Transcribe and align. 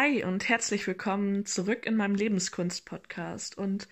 Hi 0.00 0.22
und 0.22 0.48
herzlich 0.48 0.86
willkommen 0.86 1.44
zurück 1.44 1.84
in 1.84 1.96
meinem 1.96 2.14
Lebenskunst-Podcast. 2.14 3.58
Und 3.58 3.88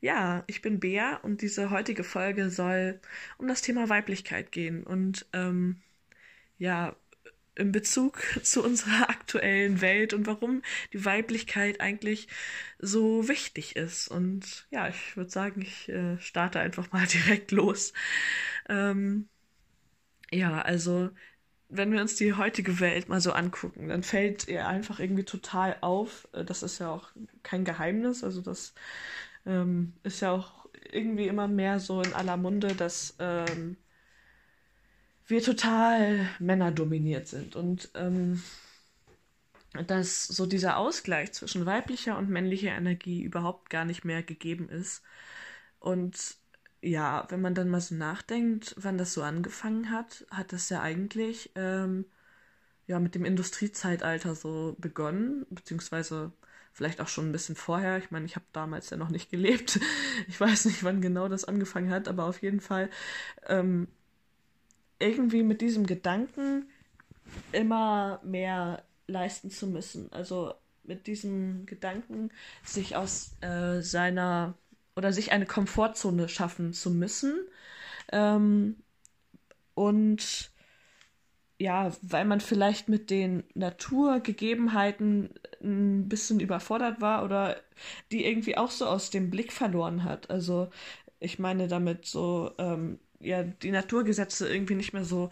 ja, 0.00 0.44
ich 0.46 0.62
bin 0.62 0.78
Bea 0.78 1.16
und 1.16 1.42
diese 1.42 1.70
heutige 1.70 2.04
Folge 2.04 2.48
soll 2.48 3.00
um 3.38 3.48
das 3.48 3.60
Thema 3.60 3.88
Weiblichkeit 3.88 4.52
gehen 4.52 4.84
und 4.84 5.26
ähm, 5.32 5.82
ja, 6.58 6.94
in 7.56 7.72
Bezug 7.72 8.22
zu 8.44 8.62
unserer 8.64 9.10
aktuellen 9.10 9.80
Welt 9.80 10.14
und 10.14 10.28
warum 10.28 10.62
die 10.92 11.04
Weiblichkeit 11.04 11.80
eigentlich 11.80 12.28
so 12.78 13.26
wichtig 13.26 13.74
ist. 13.74 14.06
Und 14.06 14.68
ja, 14.70 14.88
ich 14.88 15.16
würde 15.16 15.30
sagen, 15.30 15.62
ich 15.62 15.88
äh, 15.88 16.20
starte 16.20 16.60
einfach 16.60 16.92
mal 16.92 17.06
direkt 17.12 17.50
los. 17.50 17.92
Ähm, 18.68 19.28
ja, 20.30 20.62
also 20.62 21.10
wenn 21.68 21.92
wir 21.92 22.00
uns 22.00 22.16
die 22.16 22.34
heutige 22.34 22.80
Welt 22.80 23.08
mal 23.08 23.20
so 23.20 23.32
angucken, 23.32 23.88
dann 23.88 24.02
fällt 24.02 24.48
ihr 24.48 24.66
einfach 24.66 25.00
irgendwie 25.00 25.24
total 25.24 25.76
auf. 25.80 26.28
Äh, 26.32 26.44
das 26.44 26.62
ist 26.62 26.78
ja 26.78 26.90
auch 26.90 27.10
kein 27.42 27.64
Geheimnis. 27.64 28.24
Also 28.24 28.40
das 28.40 28.74
ähm, 29.46 29.92
ist 30.02 30.20
ja 30.20 30.32
auch 30.32 30.68
irgendwie 30.90 31.28
immer 31.28 31.48
mehr 31.48 31.80
so 31.80 32.02
in 32.02 32.14
aller 32.14 32.36
Munde, 32.36 32.74
dass 32.74 33.16
ähm, 33.18 33.76
wir 35.26 35.42
total 35.42 36.28
männerdominiert 36.38 37.28
sind 37.28 37.54
und 37.54 37.90
ähm, 37.94 38.42
dass 39.86 40.26
so 40.26 40.46
dieser 40.46 40.78
Ausgleich 40.78 41.32
zwischen 41.32 41.66
weiblicher 41.66 42.16
und 42.16 42.30
männlicher 42.30 42.70
Energie 42.70 43.22
überhaupt 43.22 43.68
gar 43.68 43.84
nicht 43.84 44.04
mehr 44.04 44.22
gegeben 44.22 44.68
ist. 44.70 45.02
Und 45.78 46.38
ja, 46.82 47.26
wenn 47.30 47.40
man 47.40 47.54
dann 47.54 47.68
mal 47.70 47.80
so 47.80 47.94
nachdenkt, 47.94 48.74
wann 48.78 48.98
das 48.98 49.14
so 49.14 49.22
angefangen 49.22 49.90
hat, 49.90 50.26
hat 50.30 50.52
das 50.52 50.68
ja 50.68 50.80
eigentlich 50.80 51.50
ähm, 51.56 52.06
ja 52.86 53.00
mit 53.00 53.14
dem 53.14 53.24
Industriezeitalter 53.24 54.34
so 54.34 54.76
begonnen, 54.78 55.46
beziehungsweise 55.50 56.32
vielleicht 56.72 57.00
auch 57.00 57.08
schon 57.08 57.28
ein 57.28 57.32
bisschen 57.32 57.56
vorher. 57.56 57.98
Ich 57.98 58.10
meine, 58.10 58.26
ich 58.26 58.36
habe 58.36 58.46
damals 58.52 58.90
ja 58.90 58.96
noch 58.96 59.10
nicht 59.10 59.30
gelebt. 59.30 59.80
Ich 60.28 60.40
weiß 60.40 60.64
nicht, 60.66 60.82
wann 60.82 61.00
genau 61.00 61.28
das 61.28 61.44
angefangen 61.44 61.90
hat, 61.90 62.08
aber 62.08 62.24
auf 62.24 62.42
jeden 62.42 62.60
Fall 62.60 62.90
ähm, 63.46 63.86
irgendwie 64.98 65.42
mit 65.44 65.60
diesem 65.60 65.86
Gedanken 65.86 66.68
immer 67.52 68.20
mehr 68.24 68.84
leisten 69.06 69.50
zu 69.50 69.68
müssen. 69.68 70.12
Also 70.12 70.54
mit 70.82 71.06
diesem 71.06 71.66
Gedanken, 71.66 72.30
sich 72.64 72.96
aus 72.96 73.36
äh, 73.40 73.80
seiner 73.80 74.54
oder 74.98 75.12
sich 75.12 75.32
eine 75.32 75.46
Komfortzone 75.46 76.28
schaffen 76.28 76.72
zu 76.72 76.90
müssen. 76.90 77.34
Ähm, 78.12 78.76
und 79.74 80.50
ja, 81.60 81.92
weil 82.02 82.24
man 82.24 82.40
vielleicht 82.40 82.88
mit 82.88 83.10
den 83.10 83.44
Naturgegebenheiten 83.54 85.30
ein 85.62 86.08
bisschen 86.08 86.40
überfordert 86.40 87.00
war 87.00 87.24
oder 87.24 87.56
die 88.10 88.24
irgendwie 88.26 88.56
auch 88.56 88.70
so 88.72 88.86
aus 88.86 89.10
dem 89.10 89.30
Blick 89.30 89.52
verloren 89.52 90.02
hat. 90.04 90.30
Also 90.30 90.68
ich 91.20 91.38
meine 91.38 91.68
damit 91.68 92.04
so, 92.06 92.52
ähm, 92.58 92.98
ja, 93.20 93.44
die 93.44 93.70
Naturgesetze 93.70 94.48
irgendwie 94.52 94.74
nicht 94.74 94.92
mehr 94.92 95.04
so 95.04 95.30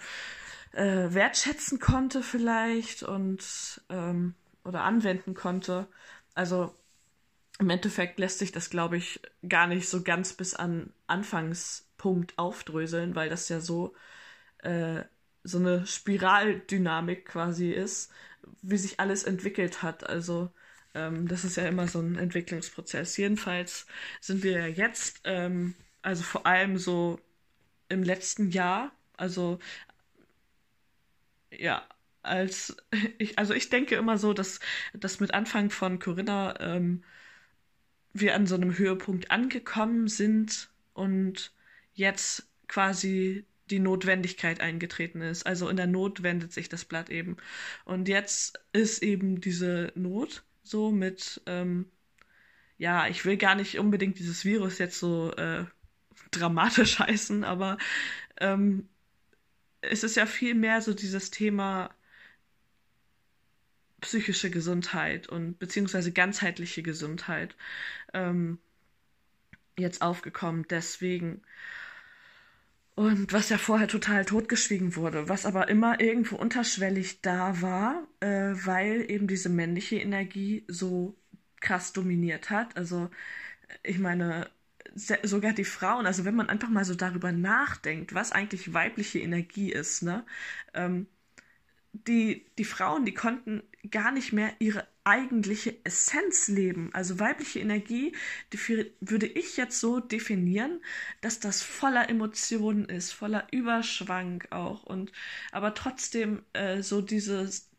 äh, 0.73 1.13
wertschätzen 1.13 1.81
konnte 1.81 2.23
vielleicht 2.23 3.03
und 3.03 3.81
ähm, 3.91 4.35
oder 4.65 4.83
anwenden 4.85 5.35
konnte. 5.35 5.89
Also 6.35 6.73
im 7.59 7.71
Endeffekt 7.71 8.19
lässt 8.19 8.39
sich 8.39 8.53
das, 8.53 8.71
glaube 8.71 8.97
ich, 8.97 9.21
gar 9.49 9.67
nicht 9.67 9.89
so 9.89 10.03
ganz 10.03 10.35
bis 10.35 10.55
an 10.55 10.93
Anfangspunkt 11.07 12.39
aufdröseln, 12.39 13.15
weil 13.15 13.29
das 13.31 13.49
ja 13.49 13.61
so 13.61 13.95
äh, 14.59 15.05
so 15.45 15.59
eine 15.59 15.87
Spiraldynamik 15.87 17.27
quasi 17.27 17.71
ist, 17.73 18.13
wie 18.63 18.77
sich 18.79 19.01
alles 19.01 19.25
entwickelt 19.25 19.83
hat. 19.83 20.09
Also 20.09 20.51
ähm, 20.95 21.29
das 21.29 21.45
ist 21.45 21.57
ja 21.57 21.67
immer 21.69 21.89
so 21.89 22.01
ein 22.01 22.17
Entwicklungsprozess. 22.19 23.17
Jedenfalls 23.17 23.87
sind 24.21 24.43
wir 24.45 24.53
ja 24.53 24.67
jetzt, 24.67 25.21
ähm, 25.25 25.75
also 26.03 26.23
vor 26.25 26.47
allem 26.47 26.79
so 26.79 27.21
im 27.89 28.03
letzten 28.05 28.51
Jahr, 28.51 28.93
also 29.17 29.59
ja, 31.51 31.87
als 32.23 32.77
ich, 33.19 33.39
also 33.39 33.55
ich 33.55 33.69
denke 33.69 33.97
immer 33.97 34.19
so, 34.19 34.33
dass 34.33 34.61
das 34.95 35.21
mit 35.21 35.35
Anfang 35.35 35.71
von 35.71 35.99
Corinna 35.99 36.59
ähm, 36.61 37.03
wir 38.21 38.35
an 38.35 38.47
so 38.47 38.55
einem 38.55 38.77
Höhepunkt 38.77 39.31
angekommen 39.31 40.09
sind 40.09 40.71
und 40.95 41.53
jetzt 41.95 42.49
quasi 42.69 43.45
die 43.71 43.79
Notwendigkeit 43.79 44.61
eingetreten 44.61 45.23
ist. 45.23 45.47
Also 45.47 45.69
in 45.69 45.77
der 45.77 45.87
Not 45.87 46.23
wendet 46.23 46.53
sich 46.53 46.69
das 46.69 46.85
Blatt 46.85 47.11
eben. 47.11 47.37
Und 47.85 48.09
jetzt 48.09 48.61
ist 48.73 49.03
eben 49.03 49.41
diese 49.41 49.93
Not 49.95 50.45
so 50.63 50.93
mit, 50.93 51.41
ähm, 51.47 51.87
ja, 52.79 53.09
ich 53.09 53.25
will 53.25 53.37
gar 53.37 53.55
nicht 53.55 53.79
unbedingt 53.79 54.19
dieses 54.19 54.45
Virus 54.45 54.79
jetzt 54.79 54.99
so 54.99 55.33
äh, 55.33 55.65
dramatisch 56.31 56.99
heißen, 56.99 57.45
aber 57.45 57.79
ähm, 58.39 58.89
es 59.81 60.05
ist 60.05 60.17
ja 60.17 60.27
viel 60.27 60.55
mehr 60.55 60.81
so 60.83 60.95
dieses 60.95 61.31
Thema 61.31 61.91
psychische 64.07 64.51
Gesundheit 64.51 65.29
und 65.29 65.59
beziehungsweise 65.59 66.13
ganzheitliche 66.13 66.83
Gesundheit 66.85 67.57
ähm, 68.15 68.59
jetzt 69.77 70.01
aufgekommen. 70.01 70.65
Deswegen. 70.71 71.43
Und 72.95 73.33
was 73.33 73.51
ja 73.51 73.59
vorher 73.59 73.89
total 73.89 74.25
totgeschwiegen 74.25 74.97
wurde, 74.97 75.29
was 75.29 75.45
aber 75.45 75.69
immer 75.69 76.01
irgendwo 76.01 76.37
unterschwellig 76.37 77.21
da 77.21 77.61
war, 77.61 78.07
äh, 78.21 78.55
weil 78.65 79.11
eben 79.11 79.27
diese 79.27 79.51
männliche 79.51 79.97
Energie 79.97 80.65
so 80.69 81.15
krass 81.61 81.93
dominiert 81.93 82.49
hat. 82.49 82.77
Also 82.77 83.11
ich 83.83 83.99
meine, 83.99 84.49
sogar 84.95 85.53
die 85.53 85.65
Frauen, 85.65 86.07
also 86.07 86.25
wenn 86.25 86.37
man 86.37 86.49
einfach 86.49 86.71
mal 86.71 86.85
so 86.85 86.95
darüber 86.95 87.33
nachdenkt, 87.33 88.15
was 88.15 88.33
eigentlich 88.33 88.73
weibliche 88.73 89.19
Energie 89.19 89.73
ist, 89.73 90.03
ne? 90.03 90.25
Ähm, 90.75 91.07
die, 92.07 92.47
die 92.59 92.65
Frauen, 92.65 93.05
die 93.05 93.15
konnten 93.15 93.63
gar 93.91 94.11
nicht 94.13 94.33
mehr 94.33 94.53
ihre 94.59 94.87
eigentliche 95.05 95.77
Essenz 95.85 96.49
leben. 96.49 96.91
Also 96.93 97.21
weibliche 97.21 97.61
Energie 97.61 98.13
die 98.53 98.59
würde 99.01 99.27
ich 99.27 99.57
jetzt 99.57 99.81
so 99.81 100.01
definieren, 100.01 100.81
dass 101.21 101.39
das 101.39 101.63
voller 101.63 102.11
Emotionen 102.11 102.87
ist, 102.87 103.13
voller 103.13 103.47
Überschwang 103.53 104.43
auch 104.51 104.83
und 104.83 105.13
aber 105.53 105.75
trotzdem 105.75 106.43
äh, 106.53 106.83
so 106.83 107.01
dieses 107.01 107.71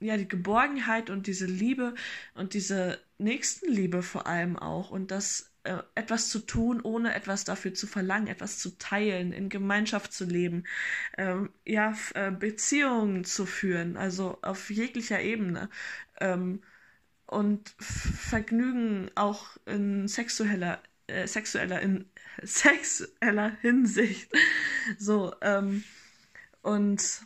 ja 0.00 0.16
die 0.16 0.28
Geborgenheit 0.28 1.10
und 1.10 1.26
diese 1.26 1.46
Liebe 1.46 1.94
und 2.34 2.54
diese 2.54 2.98
Nächstenliebe 3.18 4.02
vor 4.02 4.26
allem 4.26 4.58
auch 4.58 4.90
und 4.90 5.10
das 5.10 5.49
äh, 5.64 5.78
etwas 5.94 6.28
zu 6.30 6.40
tun, 6.40 6.80
ohne 6.80 7.14
etwas 7.14 7.44
dafür 7.44 7.74
zu 7.74 7.86
verlangen, 7.86 8.28
etwas 8.28 8.58
zu 8.58 8.78
teilen, 8.78 9.32
in 9.32 9.48
Gemeinschaft 9.48 10.12
zu 10.12 10.24
leben, 10.24 10.64
ähm, 11.18 11.50
ja, 11.66 11.94
äh, 12.14 12.30
Beziehungen 12.30 13.24
zu 13.24 13.46
führen, 13.46 13.96
also 13.96 14.38
auf 14.42 14.70
jeglicher 14.70 15.20
Ebene. 15.20 15.68
Ähm, 16.20 16.62
und 17.26 17.74
Vergnügen 17.78 19.10
auch 19.14 19.56
in 19.66 20.08
sexueller, 20.08 20.82
äh, 21.06 21.26
sexueller, 21.26 21.80
in 21.80 22.06
sexueller 22.42 23.56
Hinsicht. 23.60 24.32
So, 24.98 25.34
ähm, 25.42 25.84
und 26.62 27.22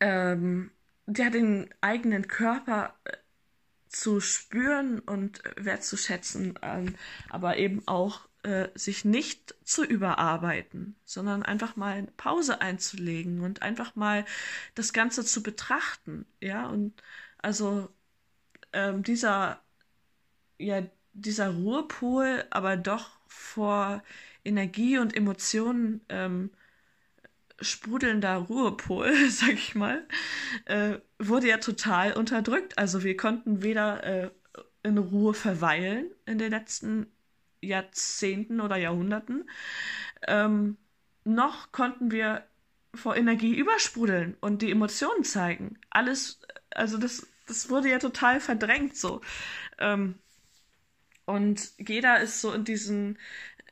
ähm, 0.00 0.70
ja, 1.06 1.30
den 1.30 1.68
eigenen 1.80 2.28
Körper 2.28 2.94
äh, 3.04 3.16
zu 3.96 4.20
spüren 4.20 4.98
und 5.00 5.42
wertzuschätzen, 5.56 6.58
ähm, 6.60 6.94
aber 7.30 7.56
eben 7.56 7.82
auch 7.86 8.28
äh, 8.42 8.68
sich 8.74 9.04
nicht 9.06 9.54
zu 9.64 9.84
überarbeiten, 9.84 10.96
sondern 11.04 11.42
einfach 11.42 11.76
mal 11.76 11.94
eine 11.94 12.12
Pause 12.16 12.60
einzulegen 12.60 13.40
und 13.40 13.62
einfach 13.62 13.96
mal 13.96 14.26
das 14.74 14.92
Ganze 14.92 15.24
zu 15.24 15.42
betrachten, 15.42 16.26
ja, 16.40 16.66
und 16.66 16.92
also 17.38 17.88
ähm, 18.74 19.02
dieser, 19.02 19.62
ja, 20.58 20.82
dieser 21.14 21.50
Ruhepol, 21.50 22.44
aber 22.50 22.76
doch 22.76 23.10
vor 23.28 24.02
Energie 24.44 24.98
und 24.98 25.16
Emotionen 25.16 26.02
ähm, 26.10 26.50
sprudelnder 27.60 28.36
Ruhepol, 28.36 29.12
sag 29.30 29.54
ich 29.54 29.74
mal, 29.74 30.06
äh, 30.66 30.98
wurde 31.18 31.48
ja 31.48 31.58
total 31.58 32.12
unterdrückt. 32.12 32.78
Also 32.78 33.02
wir 33.04 33.16
konnten 33.16 33.62
weder 33.62 34.04
äh, 34.04 34.30
in 34.82 34.98
Ruhe 34.98 35.34
verweilen 35.34 36.10
in 36.26 36.38
den 36.38 36.50
letzten 36.50 37.06
Jahrzehnten 37.60 38.60
oder 38.60 38.76
Jahrhunderten, 38.76 39.48
ähm, 40.26 40.76
noch 41.24 41.72
konnten 41.72 42.10
wir 42.10 42.44
vor 42.94 43.16
Energie 43.16 43.54
übersprudeln 43.54 44.36
und 44.40 44.62
die 44.62 44.70
Emotionen 44.70 45.24
zeigen. 45.24 45.78
Alles, 45.90 46.40
also 46.70 46.98
das, 46.98 47.26
das 47.46 47.68
wurde 47.68 47.90
ja 47.90 47.98
total 47.98 48.40
verdrängt 48.40 48.96
so. 48.96 49.20
Ähm, 49.78 50.18
und 51.24 51.72
jeder 51.78 52.20
ist 52.20 52.40
so 52.40 52.52
in 52.52 52.64
diesen, 52.64 53.18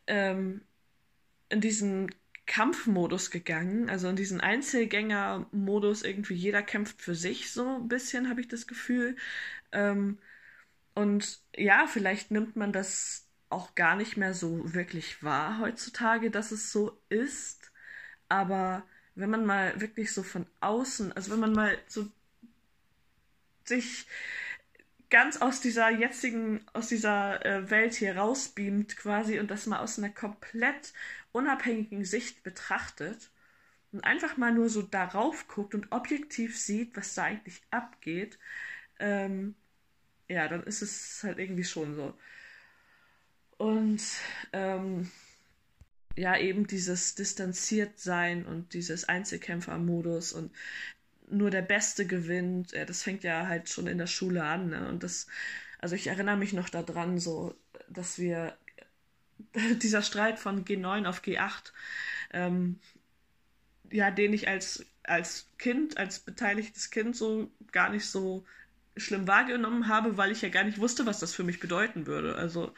ähm, 0.07 0.63
in 1.49 1.61
diesen 1.61 2.11
Kampfmodus 2.47 3.31
gegangen, 3.31 3.89
also 3.89 4.09
in 4.09 4.17
diesen 4.17 4.41
Einzelgänger-Modus, 4.41 6.03
irgendwie 6.03 6.35
jeder 6.35 6.63
kämpft 6.63 7.01
für 7.01 7.15
sich, 7.15 7.53
so 7.53 7.77
ein 7.77 7.89
bisschen, 7.89 8.29
habe 8.29 8.41
ich 8.41 8.49
das 8.49 8.67
Gefühl. 8.67 9.17
Ähm, 9.73 10.19
und 10.95 11.41
ja, 11.57 11.87
vielleicht 11.87 12.31
nimmt 12.31 12.57
man 12.57 12.73
das 12.73 13.27
auch 13.51 13.75
gar 13.75 13.97
nicht 13.97 14.17
mehr 14.17 14.35
so 14.35 14.75
wirklich 14.75 15.23
wahr 15.23 15.61
heutzutage, 15.61 16.31
dass 16.31 16.51
es 16.51 16.73
so 16.73 16.99
ist. 17.09 17.73
Aber 18.29 18.85
wenn 19.15 19.31
man 19.31 19.47
mal 19.47 19.81
wirklich 19.81 20.13
so 20.13 20.23
von 20.23 20.47
außen, 20.61 21.13
also 21.13 21.33
wenn 21.33 21.41
man 21.41 21.53
mal 21.53 21.79
so 21.87 22.11
sich 23.65 24.07
ganz 25.11 25.37
aus 25.37 25.61
dieser 25.61 25.91
jetzigen, 25.91 26.61
aus 26.73 26.89
dieser 26.89 27.45
äh, 27.45 27.71
Welt 27.71 27.95
hier 27.95 28.17
rausbeamt 28.17 28.97
quasi 28.97 29.39
und 29.39 29.51
das 29.51 29.67
mal 29.67 29.79
aus 29.79 29.99
einer 29.99 30.11
komplett 30.11 30.93
unabhängigen 31.35 32.05
Sicht 32.05 32.43
betrachtet 32.45 33.31
und 33.93 34.05
einfach 34.05 34.37
mal 34.37 34.53
nur 34.53 34.69
so 34.69 34.83
darauf 34.83 35.49
guckt 35.49 35.75
und 35.75 35.93
objektiv 35.93 36.59
sieht, 36.59 36.97
was 36.97 37.15
da 37.15 37.25
eigentlich 37.25 37.61
abgeht, 37.71 38.39
ähm, 38.99 39.55
ja, 40.29 40.49
dann 40.49 40.63
ist 40.65 40.83
es 40.83 41.23
halt 41.23 41.39
irgendwie 41.39 41.65
schon 41.65 41.95
so. 41.95 42.15
Und 43.59 44.03
ähm, 44.53 45.11
ja, 46.17 46.39
eben 46.39 46.67
dieses 46.67 47.15
distanziert 47.15 47.99
sein 47.99 48.47
und 48.47 48.73
dieses 48.75 49.05
Einzelkämpfermodus 49.05 50.33
und 50.33 50.53
nur 51.29 51.51
der 51.51 51.63
Beste 51.63 52.07
gewinnt. 52.07 52.73
Ja, 52.73 52.85
das 52.85 53.03
fängt 53.03 53.25
ja 53.25 53.47
halt 53.49 53.69
schon 53.69 53.87
in 53.87 53.99
der 53.99 54.07
Schule 54.07 54.45
an. 54.45 54.71
Ne? 54.71 54.89
Und 54.89 55.03
das, 55.03 55.27
also 55.81 55.95
ich 55.97 56.07
erinnere 56.07 56.37
mich 56.37 56.53
noch 56.53 56.69
daran, 56.69 57.19
so, 57.19 57.55
dass 57.89 58.19
wir 58.19 58.57
dieser 59.83 60.03
Streit 60.03 60.39
von 60.39 60.65
G9 60.65 61.07
auf 61.07 61.23
G8, 61.23 61.73
ähm, 62.33 62.79
ja, 63.91 64.11
den 64.11 64.33
ich 64.33 64.49
als, 64.49 64.85
als 65.03 65.51
Kind, 65.59 65.99
als 65.99 66.21
beteiligtes 66.21 66.91
Kind 66.91 67.17
so 67.17 67.51
gar 67.73 67.91
nicht 67.91 68.07
so 68.07 68.45
schlimm 68.97 69.27
wahrgenommen 69.27 69.89
habe, 69.89 70.17
weil 70.17 70.31
ich 70.31 70.43
ja 70.43 70.49
gar 70.49 70.65
nicht 70.65 70.79
wusste, 70.79 71.07
was 71.07 71.19
das 71.19 71.35
für 71.35 71.43
mich 71.43 71.59
bedeuten 71.61 72.07
würde. 72.07 72.37
Also, 72.37 72.73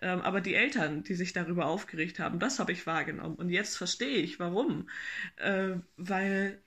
ähm, 0.00 0.20
aber 0.22 0.40
die 0.40 0.54
Eltern, 0.54 1.02
die 1.02 1.14
sich 1.14 1.32
darüber 1.32 1.66
aufgeregt 1.66 2.18
haben, 2.18 2.38
das 2.38 2.58
habe 2.58 2.72
ich 2.72 2.86
wahrgenommen. 2.86 3.36
Und 3.36 3.50
jetzt 3.50 3.76
verstehe 3.76 4.18
ich, 4.18 4.38
warum. 4.40 4.88
Äh, 5.36 5.76
weil 5.96 6.62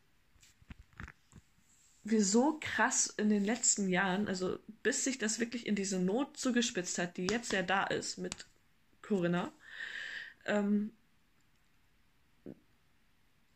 wir 2.04 2.24
so 2.24 2.60
krass 2.60 3.14
in 3.18 3.30
den 3.30 3.44
letzten 3.44 3.88
Jahren, 3.90 4.28
also 4.28 4.60
bis 4.84 5.04
sich 5.04 5.18
das 5.18 5.40
wirklich 5.40 5.68
in 5.68 5.76
diese 5.76 6.00
Not 6.00 6.38
zugespitzt 6.38 6.98
hat, 6.98 7.18
die 7.18 7.28
jetzt 7.28 7.54
ja 7.54 7.62
da 7.62 7.84
ist 7.84 8.18
mit 8.18 8.48
Corinna, 9.12 9.52
ähm, 10.46 10.94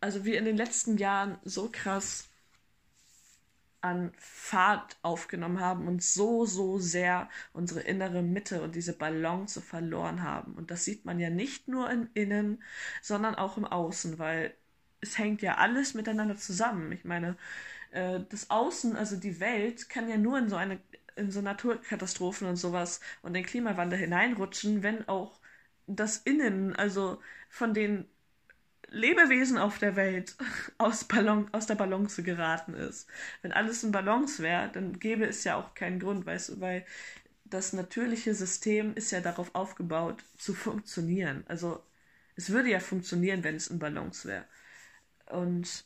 also 0.01 0.25
wir 0.25 0.37
in 0.37 0.45
den 0.45 0.57
letzten 0.57 0.97
Jahren 0.97 1.37
so 1.45 1.69
krass 1.71 2.27
an 3.79 4.11
Fahrt 4.17 4.97
aufgenommen 5.01 5.61
haben 5.61 5.87
und 5.87 6.03
so, 6.03 6.45
so 6.45 6.77
sehr 6.79 7.29
unsere 7.53 7.79
innere 7.81 8.21
Mitte 8.21 8.61
und 8.63 8.75
diese 8.75 8.93
Balance 8.93 9.61
verloren 9.61 10.23
haben. 10.23 10.55
Und 10.55 10.71
das 10.71 10.83
sieht 10.83 11.05
man 11.05 11.19
ja 11.19 11.29
nicht 11.29 11.67
nur 11.69 11.89
im 11.89 12.09
Innen, 12.13 12.61
sondern 13.01 13.35
auch 13.35 13.57
im 13.57 13.65
Außen, 13.65 14.19
weil 14.19 14.53
es 15.01 15.17
hängt 15.17 15.41
ja 15.41 15.55
alles 15.57 15.93
miteinander 15.93 16.35
zusammen. 16.35 16.91
Ich 16.91 17.05
meine, 17.05 17.37
äh, 17.91 18.19
das 18.29 18.49
Außen, 18.49 18.95
also 18.95 19.15
die 19.15 19.39
Welt, 19.39 19.87
kann 19.87 20.09
ja 20.09 20.17
nur 20.17 20.37
in 20.39 20.49
so 20.49 20.57
eine 20.57 20.79
in 21.15 21.31
so 21.31 21.41
Naturkatastrophen 21.41 22.47
und 22.47 22.57
sowas 22.57 22.99
und 23.21 23.33
den 23.33 23.45
Klimawandel 23.45 23.97
hineinrutschen, 23.97 24.83
wenn 24.83 25.07
auch 25.07 25.39
das 25.87 26.17
Innen, 26.17 26.75
also 26.75 27.21
von 27.49 27.73
den 27.73 28.05
Lebewesen 28.89 29.57
auf 29.57 29.77
der 29.77 29.95
Welt 29.95 30.35
aus, 30.77 31.03
Ballon, 31.03 31.49
aus 31.51 31.67
der 31.67 31.75
Balance 31.75 32.23
geraten 32.23 32.73
ist. 32.73 33.07
Wenn 33.41 33.51
alles 33.51 33.83
in 33.83 33.91
Balance 33.91 34.41
wäre, 34.41 34.69
dann 34.71 34.99
gäbe 34.99 35.25
es 35.25 35.43
ja 35.43 35.55
auch 35.55 35.73
keinen 35.75 35.99
Grund, 35.99 36.25
weißt 36.25 36.49
du, 36.49 36.61
weil 36.61 36.85
das 37.45 37.73
natürliche 37.73 38.33
System 38.33 38.93
ist 38.95 39.11
ja 39.11 39.21
darauf 39.21 39.53
aufgebaut, 39.53 40.23
zu 40.37 40.53
funktionieren. 40.53 41.43
Also 41.47 41.83
es 42.35 42.49
würde 42.49 42.69
ja 42.69 42.79
funktionieren, 42.79 43.43
wenn 43.43 43.55
es 43.55 43.67
in 43.67 43.79
Balance 43.79 44.27
wäre. 44.27 44.45
Und 45.27 45.85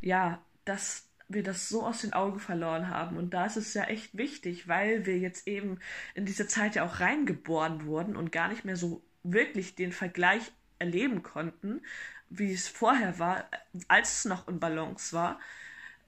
ja, 0.00 0.42
dass 0.64 1.08
wir 1.34 1.42
das 1.42 1.68
so 1.68 1.84
aus 1.84 2.02
den 2.02 2.12
Augen 2.12 2.40
verloren 2.40 2.88
haben. 2.88 3.16
Und 3.16 3.34
da 3.34 3.46
ist 3.46 3.56
es 3.56 3.74
ja 3.74 3.84
echt 3.84 4.16
wichtig, 4.16 4.68
weil 4.68 5.06
wir 5.06 5.18
jetzt 5.18 5.46
eben 5.46 5.78
in 6.14 6.26
diese 6.26 6.46
Zeit 6.46 6.74
ja 6.74 6.84
auch 6.84 7.00
reingeboren 7.00 7.86
wurden 7.86 8.16
und 8.16 8.32
gar 8.32 8.48
nicht 8.48 8.64
mehr 8.64 8.76
so 8.76 9.02
wirklich 9.22 9.74
den 9.74 9.92
Vergleich 9.92 10.52
erleben 10.78 11.22
konnten, 11.22 11.80
wie 12.28 12.52
es 12.52 12.68
vorher 12.68 13.18
war, 13.18 13.48
als 13.88 14.18
es 14.18 14.24
noch 14.24 14.48
in 14.48 14.58
Balance 14.58 15.14
war. 15.14 15.38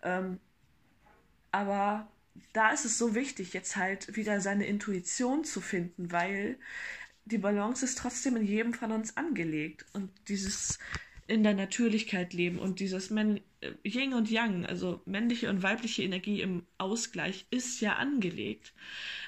Ähm, 0.02 0.40
aber 1.52 2.08
da 2.52 2.70
ist 2.72 2.84
es 2.84 2.98
so 2.98 3.14
wichtig, 3.14 3.52
jetzt 3.52 3.76
halt 3.76 4.16
wieder 4.16 4.40
seine 4.40 4.66
Intuition 4.66 5.44
zu 5.44 5.60
finden, 5.60 6.10
weil 6.10 6.58
die 7.26 7.38
Balance 7.38 7.84
ist 7.84 7.98
trotzdem 7.98 8.36
in 8.36 8.44
jedem 8.44 8.74
von 8.74 8.92
uns 8.92 9.16
angelegt. 9.16 9.86
Und 9.92 10.10
dieses 10.28 10.78
in 11.26 11.42
der 11.42 11.54
Natürlichkeit 11.54 12.34
leben 12.34 12.58
und 12.58 12.80
dieses 12.80 13.10
Men 13.10 13.40
äh, 13.60 13.70
Yin 13.82 14.12
und 14.12 14.30
Yang, 14.30 14.66
also 14.66 15.00
männliche 15.06 15.48
und 15.48 15.62
weibliche 15.62 16.02
Energie 16.02 16.40
im 16.40 16.64
Ausgleich, 16.78 17.46
ist 17.50 17.80
ja 17.80 17.94
angelegt. 17.94 18.72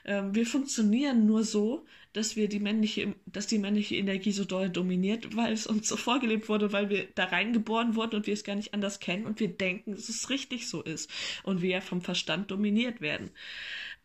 Ähm, 0.04 0.34
wir 0.34 0.46
funktionieren 0.46 1.26
nur 1.26 1.44
so, 1.44 1.86
dass 2.12 2.36
wir 2.36 2.48
die 2.48 2.60
männliche, 2.60 3.14
dass 3.26 3.46
die 3.46 3.58
männliche 3.58 3.96
Energie 3.96 4.32
so 4.32 4.44
doll 4.44 4.70
dominiert, 4.70 5.36
weil 5.36 5.52
es 5.52 5.66
uns 5.66 5.88
so 5.88 5.96
vorgelebt 5.96 6.48
wurde, 6.48 6.72
weil 6.72 6.90
wir 6.90 7.08
da 7.14 7.24
reingeboren 7.24 7.94
wurden 7.94 8.16
und 8.16 8.26
wir 8.26 8.34
es 8.34 8.44
gar 8.44 8.56
nicht 8.56 8.74
anders 8.74 9.00
kennen 9.00 9.26
und 9.26 9.40
wir 9.40 9.48
denken, 9.48 9.94
dass 9.94 10.08
es 10.08 10.30
richtig 10.30 10.68
so 10.68 10.82
ist 10.82 11.10
und 11.44 11.62
wir 11.62 11.70
ja 11.70 11.80
vom 11.80 12.02
Verstand 12.02 12.50
dominiert 12.50 13.00
werden. 13.00 13.30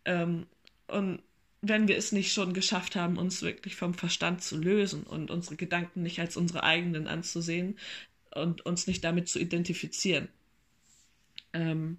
Ähm, 0.05 0.47
und 0.87 1.21
wenn 1.61 1.87
wir 1.87 1.97
es 1.97 2.11
nicht 2.11 2.33
schon 2.33 2.53
geschafft 2.53 2.95
haben, 2.95 3.17
uns 3.17 3.41
wirklich 3.41 3.75
vom 3.75 3.93
Verstand 3.93 4.43
zu 4.43 4.57
lösen 4.57 5.03
und 5.03 5.31
unsere 5.31 5.55
Gedanken 5.55 6.01
nicht 6.03 6.19
als 6.19 6.37
unsere 6.37 6.63
eigenen 6.63 7.07
anzusehen 7.07 7.77
und 8.33 8.65
uns 8.65 8.87
nicht 8.87 9.03
damit 9.03 9.29
zu 9.29 9.39
identifizieren. 9.39 10.29
Ähm, 11.53 11.97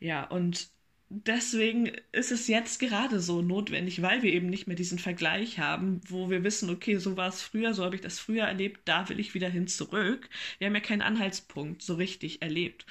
ja, 0.00 0.24
und 0.24 0.70
deswegen 1.10 1.90
ist 2.12 2.32
es 2.32 2.48
jetzt 2.48 2.80
gerade 2.80 3.20
so 3.20 3.40
notwendig, 3.42 4.02
weil 4.02 4.22
wir 4.22 4.32
eben 4.32 4.48
nicht 4.50 4.66
mehr 4.66 4.76
diesen 4.76 4.98
Vergleich 4.98 5.58
haben, 5.58 6.00
wo 6.08 6.30
wir 6.30 6.44
wissen, 6.44 6.70
okay, 6.70 6.96
so 6.98 7.16
war 7.16 7.28
es 7.28 7.42
früher, 7.42 7.74
so 7.74 7.84
habe 7.84 7.96
ich 7.96 8.02
das 8.02 8.18
früher 8.18 8.44
erlebt, 8.44 8.80
da 8.84 9.08
will 9.08 9.18
ich 9.20 9.34
wieder 9.34 9.48
hin 9.48 9.66
zurück. 9.68 10.28
Wir 10.58 10.66
haben 10.66 10.74
ja 10.74 10.80
keinen 10.80 11.02
Anhaltspunkt 11.02 11.82
so 11.82 11.94
richtig 11.94 12.42
erlebt. 12.42 12.86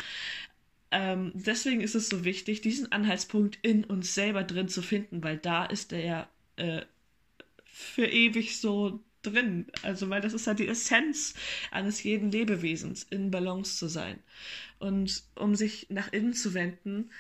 Ähm, 0.91 1.32
deswegen 1.36 1.82
ist 1.82 1.96
es 1.96 2.10
so 2.10 2.24
wichtig, 2.24 2.62
diesen 2.62 2.91
Anhaltspunkt 2.91 3.60
in 3.62 3.84
uns 3.84 4.13
selber 4.13 4.44
drin 4.44 4.70
zu 4.70 4.82
finden, 4.82 5.24
weil 5.24 5.38
da 5.38 5.65
ist 5.65 5.91
er 5.91 6.06
ja 6.06 6.29
äh, 6.56 6.82
für 7.65 8.06
ewig 8.06 8.60
so 8.60 9.03
drin. 9.22 9.67
Also, 9.84 10.10
weil 10.10 10.22
das 10.22 10.34
ist 10.34 10.48
halt 10.48 10.60
die 10.60 10.67
Essenz 10.67 11.34
eines 11.72 12.03
jeden 12.03 12.32
Lebewesens, 12.32 13.03
in 13.10 13.32
Balance 13.32 13.77
zu 13.77 13.88
sein. 13.88 14.20
Und 14.79 15.24
um 15.36 15.56
sich 15.56 15.88
nach 15.89 16.12
innen 16.13 16.34
zu 16.34 16.53
wenden, 16.53 17.12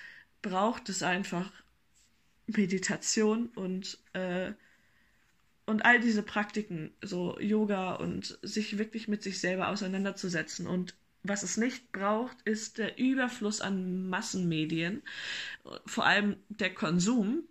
braucht 0.41 0.89
es 0.89 1.03
einfach 1.03 1.51
Meditation 2.47 3.47
und, 3.55 3.97
äh, 4.13 4.53
und 5.65 5.83
all 5.83 5.99
diese 5.99 6.23
Praktiken, 6.23 6.91
so 7.01 7.37
Yoga 7.39 7.95
und 7.95 8.39
sich 8.41 8.77
wirklich 8.77 9.07
mit 9.07 9.23
sich 9.23 9.39
selber 9.39 9.69
auseinanderzusetzen 9.69 10.67
und 10.67 10.95
was 11.23 11.43
es 11.43 11.57
nicht 11.57 11.91
braucht, 11.91 12.37
ist 12.43 12.77
der 12.77 12.97
Überfluss 12.97 13.61
an 13.61 14.07
Massenmedien, 14.09 15.01
vor 15.85 16.05
allem 16.05 16.37
der 16.49 16.73
Konsum. 16.73 17.43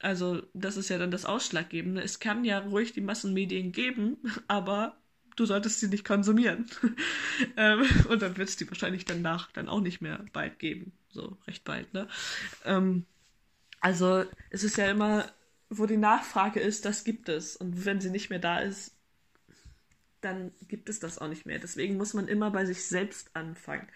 Also 0.00 0.42
das 0.54 0.76
ist 0.76 0.88
ja 0.88 0.98
dann 0.98 1.10
das 1.10 1.24
Ausschlaggebende. 1.24 2.02
Es 2.02 2.20
kann 2.20 2.44
ja 2.44 2.58
ruhig 2.58 2.92
die 2.92 3.02
Massenmedien 3.02 3.72
geben, 3.72 4.18
aber 4.48 4.96
du 5.36 5.46
solltest 5.46 5.80
sie 5.80 5.88
nicht 5.88 6.04
konsumieren. 6.04 6.66
Ähm, 7.56 7.88
und 8.10 8.20
dann 8.20 8.36
wird 8.36 8.50
es 8.50 8.56
die 8.56 8.68
wahrscheinlich 8.68 9.06
danach 9.06 9.50
dann 9.52 9.70
auch 9.70 9.80
nicht 9.80 10.02
mehr 10.02 10.26
bald 10.34 10.58
geben. 10.58 10.92
So 11.08 11.38
recht 11.46 11.64
bald, 11.64 11.94
ne? 11.94 12.06
Ähm, 12.66 13.06
also 13.80 14.24
es 14.50 14.62
ist 14.62 14.76
ja 14.76 14.90
immer, 14.90 15.24
wo 15.70 15.86
die 15.86 15.96
Nachfrage 15.96 16.60
ist, 16.60 16.84
das 16.84 17.02
gibt 17.02 17.30
es. 17.30 17.56
Und 17.56 17.86
wenn 17.86 18.00
sie 18.00 18.10
nicht 18.10 18.28
mehr 18.28 18.38
da 18.38 18.58
ist, 18.58 18.94
dann 20.20 20.52
gibt 20.68 20.88
es 20.88 21.00
das 21.00 21.18
auch 21.18 21.28
nicht 21.28 21.46
mehr. 21.46 21.58
Deswegen 21.58 21.96
muss 21.96 22.14
man 22.14 22.28
immer 22.28 22.50
bei 22.50 22.64
sich 22.64 22.84
selbst 22.86 23.30
anfangen. 23.34 23.88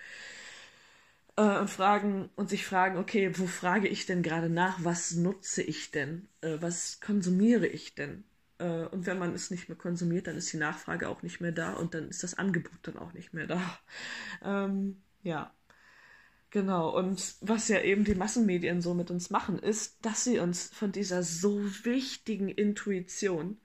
Äh, 1.36 1.58
und 1.58 1.68
fragen 1.68 2.30
und 2.36 2.48
sich 2.48 2.64
fragen, 2.64 2.96
okay, 2.98 3.32
wo 3.38 3.46
frage 3.46 3.88
ich 3.88 4.06
denn 4.06 4.22
gerade 4.22 4.48
nach? 4.48 4.78
Was 4.84 5.12
nutze 5.14 5.62
ich 5.62 5.90
denn? 5.90 6.28
Äh, 6.40 6.58
was 6.60 7.00
konsumiere 7.00 7.66
ich 7.66 7.94
denn? 7.94 8.24
Äh, 8.58 8.86
und 8.86 9.06
wenn 9.06 9.18
man 9.18 9.34
es 9.34 9.50
nicht 9.50 9.68
mehr 9.68 9.78
konsumiert, 9.78 10.26
dann 10.26 10.36
ist 10.36 10.52
die 10.52 10.58
Nachfrage 10.58 11.08
auch 11.08 11.22
nicht 11.22 11.40
mehr 11.40 11.52
da 11.52 11.72
und 11.74 11.94
dann 11.94 12.08
ist 12.08 12.22
das 12.22 12.34
Angebot 12.34 12.78
dann 12.82 12.98
auch 12.98 13.12
nicht 13.12 13.32
mehr 13.34 13.46
da. 13.46 13.60
Ähm, 14.42 15.02
ja. 15.22 15.54
Genau, 16.50 16.96
und 16.96 17.34
was 17.40 17.68
ja 17.68 17.80
eben 17.80 18.04
die 18.04 18.14
Massenmedien 18.14 18.80
so 18.80 18.94
mit 18.94 19.10
uns 19.10 19.30
machen, 19.30 19.58
ist, 19.58 20.04
dass 20.04 20.22
sie 20.24 20.38
uns 20.38 20.68
von 20.72 20.92
dieser 20.92 21.22
so 21.24 21.60
wichtigen 21.84 22.48
Intuition 22.48 23.58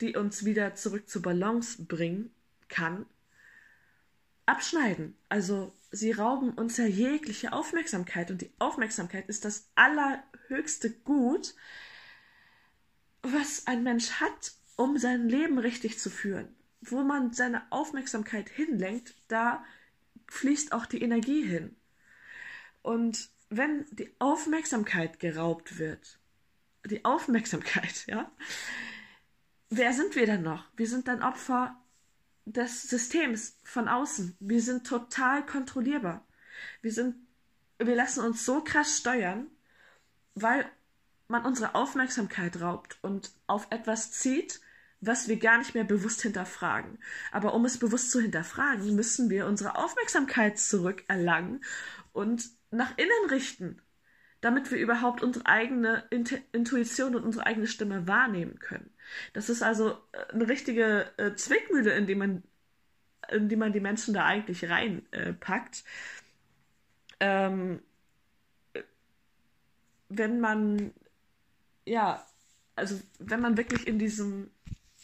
die 0.00 0.16
uns 0.16 0.44
wieder 0.44 0.74
zurück 0.74 1.08
zur 1.08 1.22
Balance 1.22 1.82
bringen 1.84 2.30
kann, 2.68 3.06
abschneiden. 4.46 5.16
Also 5.28 5.74
sie 5.90 6.12
rauben 6.12 6.50
uns 6.50 6.76
ja 6.76 6.86
jegliche 6.86 7.52
Aufmerksamkeit 7.52 8.30
und 8.30 8.40
die 8.40 8.52
Aufmerksamkeit 8.58 9.28
ist 9.28 9.44
das 9.44 9.70
allerhöchste 9.74 10.90
Gut, 10.90 11.54
was 13.22 13.66
ein 13.66 13.82
Mensch 13.82 14.12
hat, 14.12 14.52
um 14.76 14.96
sein 14.98 15.28
Leben 15.28 15.58
richtig 15.58 15.98
zu 15.98 16.10
führen. 16.10 16.54
Wo 16.80 17.02
man 17.02 17.32
seine 17.32 17.70
Aufmerksamkeit 17.70 18.48
hinlenkt, 18.48 19.14
da 19.26 19.64
fließt 20.28 20.72
auch 20.72 20.86
die 20.86 21.02
Energie 21.02 21.42
hin. 21.42 21.74
Und 22.82 23.30
wenn 23.50 23.86
die 23.90 24.14
Aufmerksamkeit 24.18 25.18
geraubt 25.18 25.78
wird, 25.78 26.18
die 26.86 27.04
Aufmerksamkeit, 27.04 28.04
ja, 28.06 28.30
wer 29.70 29.92
sind 29.92 30.16
wir 30.16 30.26
dann 30.26 30.42
noch? 30.42 30.64
Wir 30.76 30.86
sind 30.86 31.08
dann 31.08 31.22
Opfer 31.22 31.76
des 32.44 32.82
Systems 32.82 33.58
von 33.64 33.88
außen. 33.88 34.36
Wir 34.40 34.62
sind 34.62 34.86
total 34.86 35.44
kontrollierbar. 35.44 36.26
Wir 36.82 36.92
sind, 36.92 37.16
wir 37.78 37.94
lassen 37.94 38.24
uns 38.24 38.44
so 38.44 38.62
krass 38.62 38.96
steuern, 38.96 39.46
weil 40.34 40.64
man 41.28 41.44
unsere 41.44 41.74
Aufmerksamkeit 41.74 42.60
raubt 42.60 42.98
und 43.02 43.30
auf 43.46 43.66
etwas 43.70 44.12
zieht, 44.12 44.60
was 45.00 45.28
wir 45.28 45.38
gar 45.38 45.58
nicht 45.58 45.74
mehr 45.74 45.84
bewusst 45.84 46.22
hinterfragen. 46.22 46.98
Aber 47.30 47.54
um 47.54 47.64
es 47.64 47.78
bewusst 47.78 48.10
zu 48.10 48.20
hinterfragen, 48.20 48.96
müssen 48.96 49.30
wir 49.30 49.46
unsere 49.46 49.76
Aufmerksamkeit 49.76 50.58
zurückerlangen 50.58 51.62
und 52.12 52.48
nach 52.70 52.96
innen 52.96 53.30
richten, 53.30 53.80
damit 54.40 54.70
wir 54.70 54.78
überhaupt 54.78 55.22
unsere 55.22 55.46
eigene 55.46 56.08
Intuition 56.52 57.14
und 57.14 57.24
unsere 57.24 57.46
eigene 57.46 57.66
Stimme 57.66 58.08
wahrnehmen 58.08 58.58
können. 58.58 58.90
Das 59.32 59.48
ist 59.48 59.62
also 59.62 59.98
äh, 60.12 60.32
eine 60.32 60.48
richtige 60.48 61.10
äh, 61.16 61.34
Zwickmühle, 61.34 61.92
in 61.92 62.06
die 62.06 62.14
man, 62.14 62.42
in 63.30 63.48
die 63.48 63.56
man 63.56 63.72
die 63.72 63.80
Menschen 63.80 64.14
da 64.14 64.24
eigentlich 64.24 64.68
reinpackt. 64.68 65.84
Äh, 67.18 67.46
ähm, 67.46 67.80
wenn 70.08 70.40
man, 70.40 70.92
ja, 71.84 72.26
also 72.76 73.00
wenn 73.18 73.40
man 73.40 73.56
wirklich 73.56 73.86
in 73.86 73.98
diesem, 73.98 74.50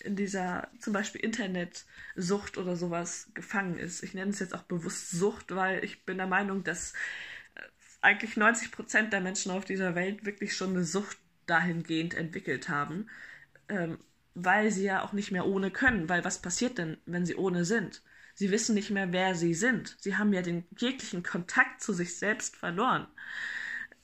in 0.01 0.17
dieser 0.17 0.69
zum 0.81 0.93
Beispiel 0.93 1.21
Internetsucht 1.21 2.59
oder 2.59 2.77
sowas 2.77 3.29
gefangen 3.35 3.79
ist. 3.79 4.03
Ich 4.03 4.15
nenne 4.15 4.31
es 4.31 4.39
jetzt 4.39 4.55
auch 4.55 4.63
bewusst 4.63 5.11
Sucht, 5.11 5.55
weil 5.55 5.85
ich 5.85 6.05
bin 6.05 6.19
der 6.19 6.27
Meinung, 6.27 6.65
dass 6.65 6.93
äh, 7.55 7.61
eigentlich 8.01 8.37
90 8.37 8.71
Prozent 8.73 9.13
der 9.13 9.21
Menschen 9.21 9.53
auf 9.53 9.65
dieser 9.65 9.95
Welt 9.95 10.25
wirklich 10.25 10.57
schon 10.57 10.71
eine 10.71 10.85
Sucht 10.85 11.19
dahingehend 11.47 12.15
entwickelt 12.15 12.69
haben 12.69 13.09
ähm, 13.69 13.99
weil 14.35 14.71
sie 14.71 14.85
ja 14.85 15.03
auch 15.05 15.13
nicht 15.13 15.31
mehr 15.31 15.47
ohne 15.47 15.71
können. 15.71 16.09
Weil 16.09 16.25
was 16.25 16.41
passiert 16.43 16.79
denn, 16.79 16.99
wenn 17.07 17.27
sie 17.27 17.37
ohne 17.37 17.65
sind? 17.65 18.03
Sie 18.35 18.51
wissen 18.51 18.75
nicht 18.75 18.91
mehr, 18.91 19.13
wer 19.13 19.35
sie 19.35 19.55
sind. 19.55 19.97
Sie 20.01 20.17
haben 20.17 20.33
ja 20.33 20.43
den 20.43 20.67
jeglichen 20.77 21.23
Kontakt 21.23 21.83
zu 21.83 21.93
sich 21.93 22.19
selbst 22.19 22.57
verloren, 22.57 23.07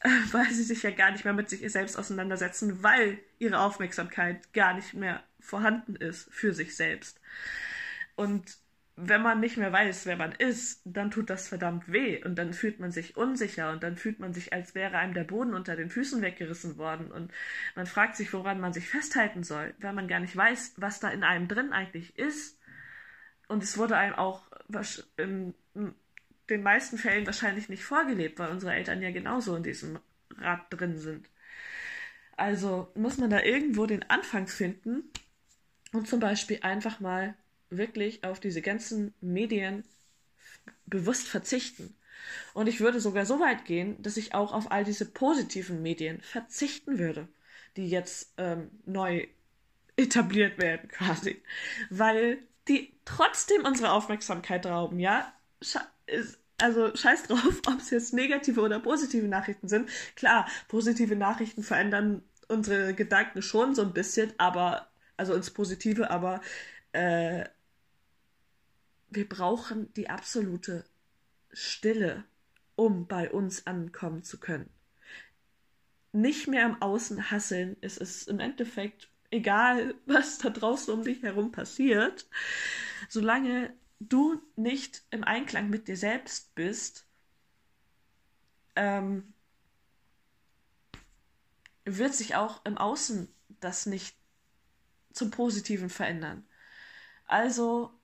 äh, 0.00 0.08
weil 0.32 0.50
sie 0.52 0.62
sich 0.62 0.82
ja 0.82 0.90
gar 0.90 1.10
nicht 1.12 1.24
mehr 1.24 1.34
mit 1.34 1.50
sich 1.50 1.70
selbst 1.72 1.96
auseinandersetzen, 1.96 2.82
weil 2.82 3.18
ihre 3.38 3.60
Aufmerksamkeit 3.60 4.52
gar 4.52 4.74
nicht 4.74 4.94
mehr 4.94 5.22
vorhanden 5.40 5.96
ist 5.96 6.28
für 6.32 6.54
sich 6.54 6.76
selbst. 6.76 7.20
Und 8.16 8.58
wenn 9.02 9.22
man 9.22 9.40
nicht 9.40 9.56
mehr 9.56 9.72
weiß, 9.72 10.06
wer 10.06 10.16
man 10.16 10.32
ist, 10.32 10.82
dann 10.84 11.10
tut 11.10 11.30
das 11.30 11.48
verdammt 11.48 11.90
weh 11.92 12.22
und 12.24 12.36
dann 12.36 12.52
fühlt 12.52 12.80
man 12.80 12.90
sich 12.90 13.16
unsicher 13.16 13.72
und 13.72 13.82
dann 13.82 13.96
fühlt 13.96 14.20
man 14.20 14.32
sich, 14.32 14.52
als 14.52 14.74
wäre 14.74 14.98
einem 14.98 15.14
der 15.14 15.24
Boden 15.24 15.54
unter 15.54 15.76
den 15.76 15.90
Füßen 15.90 16.22
weggerissen 16.22 16.76
worden 16.76 17.10
und 17.10 17.32
man 17.74 17.86
fragt 17.86 18.16
sich, 18.16 18.32
woran 18.32 18.60
man 18.60 18.72
sich 18.72 18.88
festhalten 18.88 19.42
soll, 19.42 19.74
weil 19.78 19.92
man 19.92 20.08
gar 20.08 20.20
nicht 20.20 20.36
weiß, 20.36 20.74
was 20.76 21.00
da 21.00 21.10
in 21.10 21.24
einem 21.24 21.48
drin 21.48 21.72
eigentlich 21.72 22.18
ist. 22.18 22.58
Und 23.48 23.62
es 23.62 23.78
wurde 23.78 23.96
einem 23.96 24.14
auch 24.14 24.50
in 25.16 25.54
den 26.48 26.62
meisten 26.62 26.98
Fällen 26.98 27.26
wahrscheinlich 27.26 27.68
nicht 27.68 27.84
vorgelebt, 27.84 28.38
weil 28.38 28.50
unsere 28.50 28.74
Eltern 28.74 29.02
ja 29.02 29.10
genauso 29.10 29.56
in 29.56 29.62
diesem 29.62 29.98
Rad 30.38 30.66
drin 30.70 30.98
sind. 30.98 31.28
Also 32.36 32.90
muss 32.94 33.18
man 33.18 33.30
da 33.30 33.42
irgendwo 33.42 33.86
den 33.86 34.08
Anfang 34.08 34.46
finden 34.46 35.04
und 35.92 36.08
zum 36.08 36.20
Beispiel 36.20 36.60
einfach 36.62 37.00
mal 37.00 37.34
wirklich 37.70 38.24
auf 38.24 38.40
diese 38.40 38.62
ganzen 38.62 39.14
Medien 39.20 39.84
bewusst 40.86 41.28
verzichten. 41.28 41.94
Und 42.52 42.66
ich 42.68 42.80
würde 42.80 43.00
sogar 43.00 43.24
so 43.26 43.40
weit 43.40 43.64
gehen, 43.64 44.00
dass 44.02 44.16
ich 44.16 44.34
auch 44.34 44.52
auf 44.52 44.70
all 44.70 44.84
diese 44.84 45.06
positiven 45.06 45.82
Medien 45.82 46.20
verzichten 46.20 46.98
würde, 46.98 47.28
die 47.76 47.88
jetzt 47.88 48.34
ähm, 48.36 48.70
neu 48.84 49.26
etabliert 49.96 50.58
werden 50.58 50.88
quasi. 50.92 51.42
Weil 51.88 52.38
die 52.68 52.92
trotzdem 53.04 53.64
unsere 53.64 53.92
Aufmerksamkeit 53.92 54.66
rauben, 54.66 55.00
ja? 55.00 55.32
also 56.58 56.94
scheiß 56.94 57.24
drauf, 57.24 57.62
ob 57.66 57.78
es 57.78 57.90
jetzt 57.90 58.12
negative 58.12 58.60
oder 58.60 58.80
positive 58.80 59.26
Nachrichten 59.26 59.68
sind. 59.68 59.88
Klar, 60.16 60.46
positive 60.68 61.16
Nachrichten 61.16 61.62
verändern 61.62 62.22
unsere 62.48 62.94
Gedanken 62.94 63.42
schon 63.42 63.74
so 63.74 63.82
ein 63.82 63.92
bisschen, 63.92 64.32
aber, 64.38 64.88
also 65.16 65.34
ins 65.34 65.50
Positive, 65.50 66.10
aber 66.10 66.40
äh, 66.92 67.44
wir 69.10 69.28
brauchen 69.28 69.92
die 69.94 70.08
absolute 70.08 70.84
Stille, 71.52 72.24
um 72.76 73.06
bei 73.06 73.30
uns 73.30 73.66
ankommen 73.66 74.22
zu 74.22 74.38
können. 74.38 74.70
Nicht 76.12 76.48
mehr 76.48 76.64
im 76.66 76.80
Außen 76.80 77.30
hasseln, 77.30 77.76
es 77.80 77.96
ist 77.96 78.28
im 78.28 78.40
Endeffekt 78.40 79.10
egal, 79.30 79.94
was 80.06 80.38
da 80.38 80.50
draußen 80.50 80.92
um 80.94 81.04
dich 81.04 81.22
herum 81.22 81.52
passiert, 81.52 82.28
solange 83.08 83.74
du 83.98 84.40
nicht 84.56 85.02
im 85.10 85.24
Einklang 85.24 85.68
mit 85.68 85.88
dir 85.88 85.96
selbst 85.96 86.54
bist, 86.54 87.06
ähm, 88.76 89.34
wird 91.84 92.14
sich 92.14 92.36
auch 92.36 92.64
im 92.64 92.78
Außen 92.78 93.28
das 93.60 93.86
nicht 93.86 94.16
zum 95.12 95.30
Positiven 95.30 95.90
verändern. 95.90 96.46
Also 97.26 97.99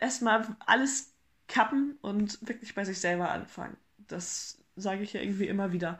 erstmal 0.00 0.56
alles 0.66 1.12
kappen 1.48 1.98
und 2.02 2.46
wirklich 2.46 2.74
bei 2.74 2.84
sich 2.84 3.00
selber 3.00 3.30
anfangen. 3.30 3.76
Das 3.98 4.58
sage 4.76 5.02
ich 5.02 5.12
ja 5.12 5.20
irgendwie 5.20 5.48
immer 5.48 5.72
wieder. 5.72 5.98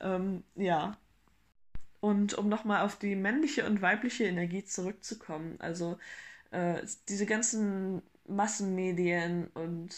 Ähm, 0.00 0.44
ja. 0.56 0.96
Und 2.00 2.34
um 2.34 2.48
nochmal 2.48 2.82
auf 2.84 2.98
die 2.98 3.14
männliche 3.14 3.66
und 3.66 3.82
weibliche 3.82 4.24
Energie 4.24 4.64
zurückzukommen, 4.64 5.56
also 5.60 5.98
äh, 6.50 6.82
diese 7.08 7.26
ganzen 7.26 8.02
Massenmedien 8.26 9.48
und 9.48 9.94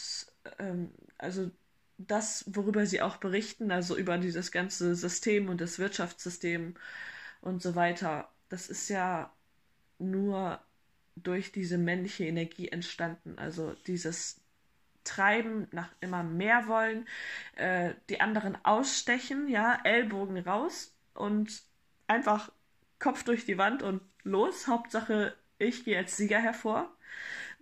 ähm, 0.59 0.91
also 1.17 1.49
das, 1.97 2.45
worüber 2.47 2.85
sie 2.85 3.01
auch 3.01 3.17
berichten, 3.17 3.71
also 3.71 3.95
über 3.97 4.17
dieses 4.17 4.51
ganze 4.51 4.95
System 4.95 5.49
und 5.49 5.61
das 5.61 5.79
Wirtschaftssystem 5.79 6.75
und 7.41 7.61
so 7.61 7.75
weiter, 7.75 8.29
das 8.49 8.69
ist 8.69 8.89
ja 8.89 9.31
nur 9.99 10.59
durch 11.15 11.51
diese 11.51 11.77
männliche 11.77 12.25
Energie 12.25 12.69
entstanden. 12.69 13.37
Also 13.37 13.73
dieses 13.87 14.41
Treiben 15.03 15.67
nach 15.71 15.89
immer 16.01 16.23
mehr 16.23 16.67
wollen, 16.67 17.07
äh, 17.55 17.93
die 18.09 18.21
anderen 18.21 18.57
ausstechen, 18.65 19.47
ja, 19.49 19.79
Ellbogen 19.83 20.37
raus 20.37 20.95
und 21.13 21.61
einfach 22.07 22.51
Kopf 22.99 23.23
durch 23.23 23.45
die 23.45 23.57
Wand 23.57 23.83
und 23.83 24.01
los. 24.23 24.67
Hauptsache, 24.67 25.35
ich 25.57 25.83
gehe 25.85 25.97
als 25.97 26.17
Sieger 26.17 26.39
hervor. 26.39 26.95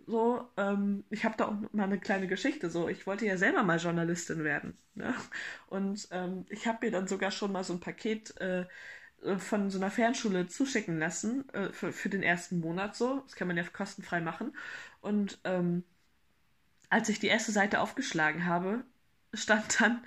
So, 0.08 0.50
ähm, 0.58 1.04
ich 1.10 1.26
habe 1.26 1.38
da 1.38 1.48
auch 1.48 1.56
mal 1.74 1.84
eine 1.84 2.00
kleine 2.00 2.28
Geschichte. 2.28 2.70
So, 2.70 2.90
ich 2.90 3.08
wollte 3.08 3.26
ja 3.26 3.38
selber 3.38 3.64
mal 3.64 3.80
Journalistin 3.80 4.44
werden. 4.44 4.78
Ne? 4.96 5.14
Und 5.68 6.08
ähm, 6.12 6.46
ich 6.50 6.68
habe 6.68 6.86
mir 6.86 6.92
dann 6.92 7.08
sogar 7.08 7.32
schon 7.32 7.52
mal 7.52 7.64
so 7.64 7.74
ein 7.74 7.80
Paket 7.80 8.36
äh, 8.42 8.66
von 9.38 9.70
so 9.70 9.78
einer 9.78 9.92
Fernschule 9.92 10.48
zuschicken 10.48 10.98
lassen 11.00 11.48
äh, 11.54 11.72
für, 11.72 11.92
für 11.94 12.10
den 12.10 12.24
ersten 12.24 12.60
Monat 12.60 12.96
so. 12.96 13.22
Das 13.22 13.36
kann 13.36 13.48
man 13.48 13.58
ja 13.58 13.64
kostenfrei 13.64 14.22
machen. 14.22 14.56
Und 15.02 15.40
ähm, 15.44 15.84
als 16.90 17.10
ich 17.10 17.20
die 17.20 17.28
erste 17.28 17.52
Seite 17.52 17.80
aufgeschlagen 17.80 18.46
habe, 18.46 18.84
stand 19.34 19.80
dann 19.82 20.04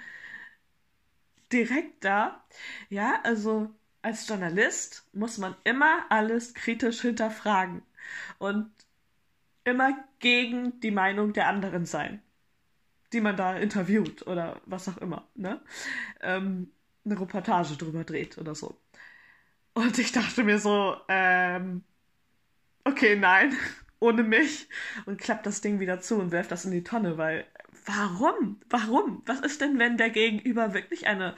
direkt 1.53 2.05
da, 2.05 2.45
ja, 2.91 3.21
also 3.23 3.71
als 4.03 4.29
Journalist 4.29 5.09
muss 5.13 5.39
man 5.39 5.57
immer 5.65 6.05
alles 6.11 6.53
kritisch 6.55 7.01
hinterfragen 7.01 7.83
und 8.39 8.71
immer 9.65 9.97
gegen 10.19 10.81
die 10.81 10.91
Meinung 10.91 11.33
der 11.33 11.49
anderen 11.49 11.87
sein, 11.87 12.23
die 13.13 13.21
man 13.21 13.37
da 13.37 13.57
interviewt 13.57 14.27
oder 14.27 14.61
was 14.67 14.89
auch 14.89 14.99
immer, 14.99 15.27
ne? 15.35 15.61
Ähm, 16.21 16.71
eine 17.05 17.21
Reportage 17.21 17.77
drüber 17.77 18.05
dreht 18.05 18.39
oder 18.39 18.55
so. 18.55 18.79
Und 19.75 19.99
ich 19.99 20.13
dachte 20.13 20.45
mir 20.45 20.59
so, 20.59 20.97
ähm, 21.09 21.83
okay, 22.85 23.17
nein, 23.17 23.57
ohne 24.01 24.23
mich. 24.23 24.69
Und 25.07 25.21
klappt 25.21 25.47
das 25.47 25.61
Ding 25.61 25.81
wieder 25.81 26.01
zu 26.01 26.17
und 26.17 26.33
werft 26.33 26.53
das 26.53 26.65
in 26.65 26.71
die 26.71 26.85
Tonne, 26.85 27.19
weil 27.19 27.47
warum? 27.87 28.61
Warum? 28.71 29.23
Was 29.27 29.41
ist 29.41 29.61
denn, 29.61 29.79
wenn 29.79 29.97
der 29.97 30.11
Gegenüber 30.11 30.75
wirklich 30.75 31.07
eine, 31.07 31.35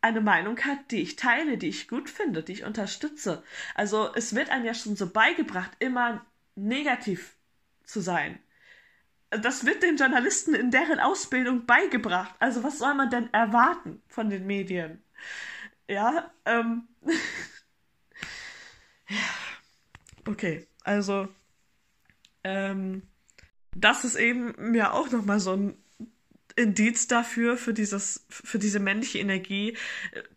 eine 0.00 0.20
Meinung 0.20 0.58
hat, 0.60 0.90
die 0.90 1.02
ich 1.02 1.16
teile, 1.16 1.56
die 1.58 1.68
ich 1.68 1.88
gut 1.88 2.10
finde, 2.10 2.42
die 2.42 2.52
ich 2.52 2.64
unterstütze? 2.64 3.42
Also 3.74 4.12
es 4.14 4.34
wird 4.34 4.50
einem 4.50 4.64
ja 4.64 4.74
schon 4.74 4.96
so 4.96 5.08
beigebracht, 5.08 5.70
immer 5.78 6.24
negativ 6.56 7.36
zu 7.84 8.00
sein. 8.00 8.38
das 9.30 9.66
wird 9.66 9.82
den 9.82 9.96
Journalisten 9.96 10.54
in 10.54 10.70
deren 10.70 11.00
Ausbildung 11.00 11.66
beigebracht. 11.66 12.34
Also 12.40 12.64
was 12.64 12.78
soll 12.78 12.94
man 12.94 13.10
denn 13.10 13.32
erwarten 13.32 14.02
von 14.08 14.30
den 14.30 14.46
Medien? 14.46 15.02
Ja, 15.90 16.30
ähm. 16.44 16.86
okay, 20.28 20.68
also 20.84 21.26
ähm, 22.44 23.02
das 23.74 24.04
ist 24.04 24.14
eben 24.14 24.54
mir 24.70 24.94
auch 24.94 25.10
nochmal 25.10 25.40
so 25.40 25.52
ein 25.52 25.76
Indiz 26.54 27.08
dafür, 27.08 27.56
für 27.56 27.74
dieses, 27.74 28.24
für 28.28 28.60
diese 28.60 28.78
männliche 28.78 29.18
Energie, 29.18 29.76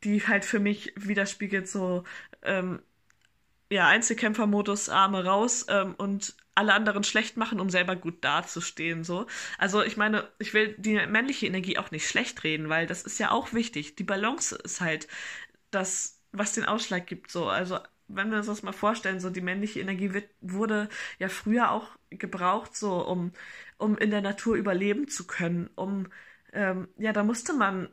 die 0.03 0.25
halt 0.25 0.43
für 0.43 0.59
mich 0.59 0.91
widerspiegelt, 0.95 1.69
so, 1.69 2.03
ähm, 2.41 2.81
ja, 3.69 3.87
Einzelkämpfermodus, 3.87 4.89
Arme 4.89 5.23
raus 5.23 5.67
ähm, 5.69 5.93
und 5.95 6.35
alle 6.55 6.73
anderen 6.73 7.03
schlecht 7.03 7.37
machen, 7.37 7.59
um 7.59 7.69
selber 7.69 7.95
gut 7.95 8.23
dazustehen, 8.23 9.03
so. 9.03 9.25
Also, 9.57 9.81
ich 9.83 9.97
meine, 9.97 10.29
ich 10.39 10.53
will 10.53 10.75
die 10.77 10.93
männliche 11.07 11.47
Energie 11.47 11.77
auch 11.77 11.91
nicht 11.91 12.07
schlecht 12.07 12.43
reden, 12.43 12.69
weil 12.69 12.85
das 12.85 13.03
ist 13.03 13.19
ja 13.19 13.31
auch 13.31 13.53
wichtig. 13.53 13.95
Die 13.95 14.03
Balance 14.03 14.55
ist 14.55 14.81
halt 14.81 15.07
das, 15.75 16.19
was 16.31 16.53
den 16.53 16.65
Ausschlag 16.65 17.07
gibt, 17.07 17.31
so. 17.31 17.47
Also, 17.47 17.79
wenn 18.07 18.29
wir 18.31 18.37
uns 18.37 18.47
das 18.47 18.63
mal 18.63 18.73
vorstellen, 18.73 19.19
so 19.19 19.29
die 19.29 19.41
männliche 19.41 19.79
Energie 19.79 20.13
wird, 20.13 20.29
wurde 20.41 20.89
ja 21.19 21.29
früher 21.29 21.71
auch 21.71 21.89
gebraucht, 22.09 22.75
so 22.75 23.05
um, 23.05 23.31
um 23.77 23.97
in 23.97 24.11
der 24.11 24.21
Natur 24.21 24.55
überleben 24.55 25.07
zu 25.07 25.25
können, 25.25 25.69
um, 25.75 26.07
ähm, 26.53 26.87
ja, 26.97 27.13
da 27.13 27.23
musste 27.23 27.53
man, 27.53 27.89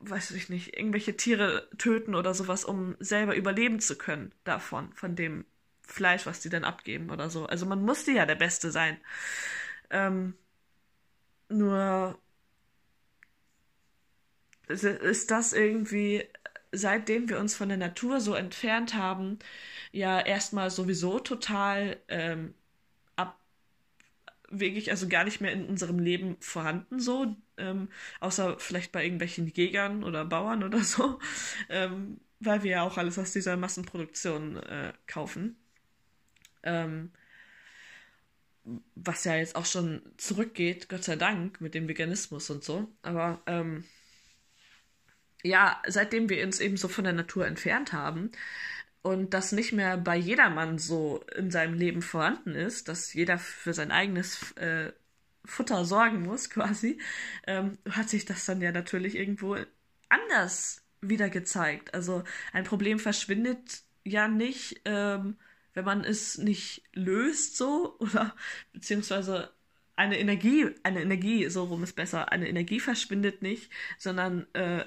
weiß 0.00 0.32
ich 0.32 0.48
nicht, 0.50 0.76
irgendwelche 0.76 1.16
Tiere 1.16 1.68
töten 1.78 2.14
oder 2.14 2.34
sowas, 2.34 2.64
um 2.64 2.96
selber 3.00 3.34
überleben 3.36 3.80
zu 3.80 3.96
können 3.96 4.32
davon, 4.44 4.92
von 4.92 5.16
dem 5.16 5.44
Fleisch, 5.82 6.26
was 6.26 6.40
die 6.40 6.48
dann 6.50 6.64
abgeben 6.64 7.10
oder 7.10 7.30
so. 7.30 7.46
Also 7.46 7.66
man 7.66 7.82
musste 7.84 8.12
ja 8.12 8.26
der 8.26 8.34
Beste 8.36 8.70
sein. 8.70 8.98
Ähm, 9.90 10.34
nur 11.48 12.18
ist 14.68 15.30
das 15.30 15.52
irgendwie 15.52 16.24
seitdem 16.76 17.28
wir 17.28 17.38
uns 17.38 17.54
von 17.54 17.68
der 17.68 17.78
Natur 17.78 18.20
so 18.20 18.34
entfernt 18.34 18.94
haben, 18.94 19.38
ja 19.92 20.20
erstmal 20.20 20.70
sowieso 20.70 21.18
total 21.20 21.98
ähm, 22.08 22.54
abwegig, 23.16 24.90
also 24.90 25.08
gar 25.08 25.24
nicht 25.24 25.40
mehr 25.40 25.52
in 25.52 25.66
unserem 25.66 25.98
Leben 25.98 26.36
vorhanden, 26.40 27.00
so, 27.00 27.36
ähm, 27.56 27.88
außer 28.20 28.58
vielleicht 28.58 28.92
bei 28.92 29.04
irgendwelchen 29.04 29.48
Jägern 29.48 30.04
oder 30.04 30.24
Bauern 30.24 30.62
oder 30.64 30.80
so, 30.80 31.18
ähm, 31.68 32.20
weil 32.40 32.62
wir 32.62 32.70
ja 32.72 32.82
auch 32.82 32.98
alles 32.98 33.18
aus 33.18 33.32
dieser 33.32 33.56
Massenproduktion 33.56 34.56
äh, 34.56 34.92
kaufen. 35.06 35.56
Ähm, 36.62 37.10
was 38.94 39.24
ja 39.24 39.36
jetzt 39.36 39.56
auch 39.56 39.66
schon 39.66 40.02
zurückgeht, 40.16 40.88
Gott 40.88 41.04
sei 41.04 41.16
Dank, 41.16 41.60
mit 41.60 41.74
dem 41.74 41.88
Veganismus 41.88 42.48
und 42.50 42.64
so. 42.64 42.88
Aber 43.02 43.42
ähm, 43.46 43.84
ja, 45.44 45.80
seitdem 45.86 46.28
wir 46.28 46.44
uns 46.44 46.58
eben 46.58 46.76
so 46.76 46.88
von 46.88 47.04
der 47.04 47.12
Natur 47.12 47.46
entfernt 47.46 47.92
haben 47.92 48.32
und 49.02 49.34
das 49.34 49.52
nicht 49.52 49.72
mehr 49.72 49.98
bei 49.98 50.16
jedermann 50.16 50.78
so 50.78 51.22
in 51.36 51.50
seinem 51.50 51.74
Leben 51.74 52.00
vorhanden 52.00 52.54
ist, 52.54 52.88
dass 52.88 53.12
jeder 53.12 53.38
für 53.38 53.74
sein 53.74 53.90
eigenes 53.90 54.52
äh, 54.52 54.92
Futter 55.44 55.84
sorgen 55.84 56.22
muss, 56.22 56.48
quasi, 56.50 56.98
ähm, 57.46 57.78
hat 57.90 58.08
sich 58.08 58.24
das 58.24 58.46
dann 58.46 58.62
ja 58.62 58.72
natürlich 58.72 59.16
irgendwo 59.16 59.56
anders 60.08 60.82
wieder 61.02 61.28
gezeigt. 61.28 61.92
Also 61.92 62.24
ein 62.54 62.64
Problem 62.64 62.98
verschwindet 62.98 63.82
ja 64.04 64.28
nicht, 64.28 64.80
ähm, 64.86 65.36
wenn 65.74 65.84
man 65.84 66.04
es 66.04 66.38
nicht 66.38 66.84
löst, 66.94 67.58
so, 67.58 67.96
oder 68.00 68.34
beziehungsweise 68.72 69.50
eine 69.96 70.18
Energie, 70.18 70.70
eine 70.82 71.02
Energie, 71.02 71.48
so 71.50 71.64
rum 71.64 71.84
ist 71.84 71.94
besser, 71.94 72.32
eine 72.32 72.48
Energie 72.48 72.80
verschwindet 72.80 73.42
nicht, 73.42 73.70
sondern 73.98 74.46
äh, 74.54 74.84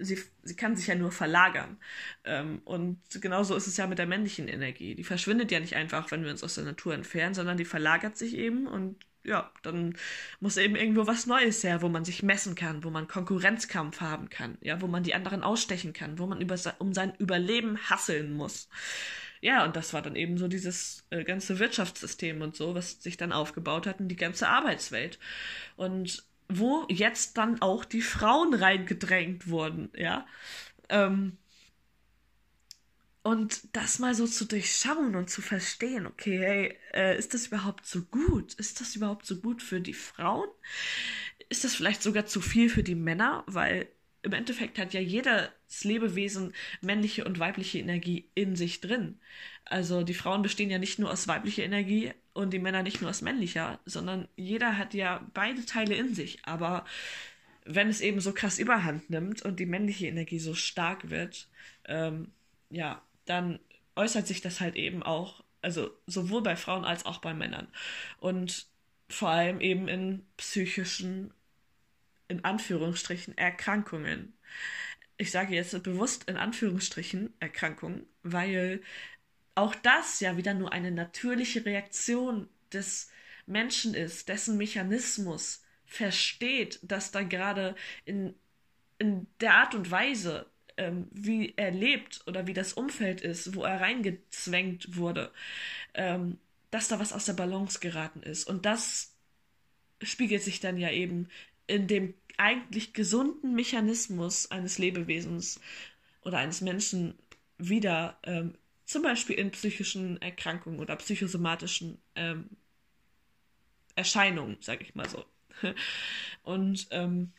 sie, 0.00 0.18
sie 0.42 0.56
kann 0.56 0.76
sich 0.76 0.86
ja 0.86 0.94
nur 0.94 1.12
verlagern. 1.12 1.78
Ähm, 2.24 2.60
und 2.64 2.98
genauso 3.20 3.54
ist 3.56 3.66
es 3.66 3.76
ja 3.76 3.86
mit 3.86 3.98
der 3.98 4.06
männlichen 4.06 4.48
Energie. 4.48 4.94
Die 4.94 5.04
verschwindet 5.04 5.50
ja 5.50 5.60
nicht 5.60 5.76
einfach, 5.76 6.10
wenn 6.10 6.24
wir 6.24 6.30
uns 6.30 6.44
aus 6.44 6.54
der 6.54 6.64
Natur 6.64 6.94
entfernen, 6.94 7.34
sondern 7.34 7.56
die 7.56 7.64
verlagert 7.64 8.16
sich 8.16 8.34
eben 8.34 8.66
und 8.66 8.96
ja, 9.24 9.52
dann 9.62 9.96
muss 10.40 10.56
eben 10.56 10.76
irgendwo 10.76 11.06
was 11.06 11.26
Neues 11.26 11.62
her, 11.62 11.82
wo 11.82 11.88
man 11.88 12.04
sich 12.04 12.22
messen 12.22 12.54
kann, 12.54 12.82
wo 12.84 12.90
man 12.90 13.08
Konkurrenzkampf 13.08 14.00
haben 14.00 14.30
kann, 14.30 14.56
ja, 14.62 14.80
wo 14.80 14.86
man 14.86 15.02
die 15.02 15.14
anderen 15.14 15.42
ausstechen 15.42 15.92
kann, 15.92 16.18
wo 16.18 16.26
man 16.26 16.40
über, 16.40 16.56
um 16.78 16.94
sein 16.94 17.14
Überleben 17.18 17.78
hasseln 17.90 18.32
muss. 18.32 18.68
Ja, 19.40 19.64
und 19.64 19.76
das 19.76 19.92
war 19.92 20.02
dann 20.02 20.16
eben 20.16 20.38
so 20.38 20.48
dieses 20.48 21.04
äh, 21.10 21.24
ganze 21.24 21.58
Wirtschaftssystem 21.58 22.42
und 22.42 22.56
so, 22.56 22.74
was 22.74 23.02
sich 23.02 23.16
dann 23.16 23.32
aufgebaut 23.32 23.86
hat 23.86 24.00
und 24.00 24.08
die 24.08 24.16
ganze 24.16 24.48
Arbeitswelt. 24.48 25.18
Und 25.76 26.24
wo 26.48 26.86
jetzt 26.88 27.36
dann 27.38 27.60
auch 27.62 27.84
die 27.84 28.02
Frauen 28.02 28.54
reingedrängt 28.54 29.48
wurden, 29.48 29.90
ja. 29.94 30.26
Ähm, 30.88 31.38
und 33.22 33.76
das 33.76 33.98
mal 33.98 34.14
so 34.14 34.26
zu 34.26 34.46
durchschauen 34.46 35.14
und 35.14 35.28
zu 35.28 35.42
verstehen, 35.42 36.06
okay, 36.06 36.38
hey, 36.38 36.78
äh, 36.94 37.18
ist 37.18 37.34
das 37.34 37.48
überhaupt 37.48 37.84
so 37.86 38.02
gut? 38.04 38.54
Ist 38.54 38.80
das 38.80 38.96
überhaupt 38.96 39.26
so 39.26 39.40
gut 39.40 39.62
für 39.62 39.80
die 39.80 39.92
Frauen? 39.94 40.48
Ist 41.50 41.64
das 41.64 41.74
vielleicht 41.74 42.02
sogar 42.02 42.26
zu 42.26 42.40
viel 42.40 42.70
für 42.70 42.82
die 42.82 42.94
Männer? 42.94 43.44
Weil 43.46 43.88
im 44.22 44.32
Endeffekt 44.32 44.78
hat 44.78 44.94
ja 44.94 45.00
jedes 45.00 45.48
Lebewesen 45.84 46.54
männliche 46.80 47.24
und 47.24 47.38
weibliche 47.38 47.78
Energie 47.78 48.28
in 48.34 48.56
sich 48.56 48.80
drin. 48.80 49.18
Also 49.64 50.02
die 50.02 50.14
Frauen 50.14 50.42
bestehen 50.42 50.70
ja 50.70 50.78
nicht 50.78 50.98
nur 50.98 51.10
aus 51.10 51.28
weiblicher 51.28 51.64
Energie 51.64 52.12
und 52.32 52.52
die 52.52 52.58
Männer 52.58 52.82
nicht 52.82 53.00
nur 53.00 53.10
aus 53.10 53.22
männlicher, 53.22 53.78
sondern 53.84 54.28
jeder 54.36 54.78
hat 54.78 54.94
ja 54.94 55.26
beide 55.34 55.64
Teile 55.66 55.94
in 55.94 56.14
sich. 56.14 56.38
Aber 56.44 56.84
wenn 57.64 57.88
es 57.88 58.00
eben 58.00 58.20
so 58.20 58.32
krass 58.32 58.58
überhand 58.58 59.10
nimmt 59.10 59.42
und 59.42 59.60
die 59.60 59.66
männliche 59.66 60.06
Energie 60.06 60.38
so 60.38 60.54
stark 60.54 61.10
wird, 61.10 61.48
ähm, 61.84 62.32
ja, 62.70 63.02
dann 63.26 63.58
äußert 63.94 64.26
sich 64.26 64.40
das 64.40 64.60
halt 64.60 64.76
eben 64.76 65.02
auch, 65.02 65.44
also 65.60 65.90
sowohl 66.06 66.42
bei 66.42 66.56
Frauen 66.56 66.84
als 66.84 67.04
auch 67.04 67.18
bei 67.18 67.34
Männern. 67.34 67.68
Und 68.18 68.66
vor 69.10 69.30
allem 69.30 69.60
eben 69.60 69.88
in 69.88 70.24
psychischen 70.36 71.32
in 72.28 72.44
Anführungsstrichen 72.44 73.36
Erkrankungen. 73.36 74.34
Ich 75.18 75.32
sage 75.32 75.54
jetzt 75.54 75.82
bewusst 75.82 76.28
in 76.30 76.36
Anführungsstrichen 76.36 77.34
Erkrankungen, 77.40 78.06
weil 78.22 78.80
auch 79.56 79.74
das 79.74 80.20
ja 80.20 80.36
wieder 80.36 80.54
nur 80.54 80.72
eine 80.72 80.92
natürliche 80.92 81.66
Reaktion 81.66 82.48
des 82.72 83.10
Menschen 83.46 83.94
ist, 83.94 84.28
dessen 84.28 84.56
Mechanismus 84.56 85.64
versteht, 85.84 86.78
dass 86.82 87.10
da 87.10 87.22
gerade 87.22 87.74
in, 88.04 88.34
in 88.98 89.26
der 89.40 89.54
Art 89.54 89.74
und 89.74 89.90
Weise, 89.90 90.46
ähm, 90.76 91.08
wie 91.10 91.54
er 91.56 91.72
lebt 91.72 92.22
oder 92.28 92.46
wie 92.46 92.54
das 92.54 92.72
Umfeld 92.72 93.20
ist, 93.20 93.56
wo 93.56 93.64
er 93.64 93.80
reingezwängt 93.80 94.96
wurde, 94.96 95.32
ähm, 95.94 96.38
dass 96.70 96.86
da 96.86 97.00
was 97.00 97.12
aus 97.12 97.24
der 97.24 97.32
Balance 97.32 97.80
geraten 97.80 98.22
ist. 98.22 98.44
Und 98.44 98.66
das 98.66 99.16
spiegelt 100.02 100.42
sich 100.42 100.60
dann 100.60 100.76
ja 100.76 100.92
eben 100.92 101.28
in 101.66 101.88
dem 101.88 102.14
eigentlich 102.38 102.94
gesunden 102.94 103.54
Mechanismus 103.54 104.50
eines 104.50 104.78
Lebewesens 104.78 105.60
oder 106.22 106.38
eines 106.38 106.60
Menschen 106.60 107.14
wieder, 107.58 108.18
ähm, 108.24 108.54
zum 108.86 109.02
Beispiel 109.02 109.36
in 109.36 109.50
psychischen 109.50 110.20
Erkrankungen 110.22 110.80
oder 110.80 110.96
psychosomatischen 110.96 111.98
ähm, 112.14 112.48
Erscheinungen, 113.96 114.56
sage 114.60 114.84
ich 114.84 114.94
mal 114.94 115.08
so. 115.08 115.24
Und 116.42 116.86
ähm, 116.90 117.32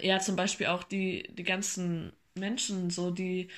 ja, 0.00 0.20
zum 0.20 0.36
Beispiel 0.36 0.66
auch 0.68 0.84
die, 0.84 1.24
die 1.34 1.42
ganzen 1.44 2.12
Menschen, 2.34 2.90
so 2.90 3.10
die 3.10 3.48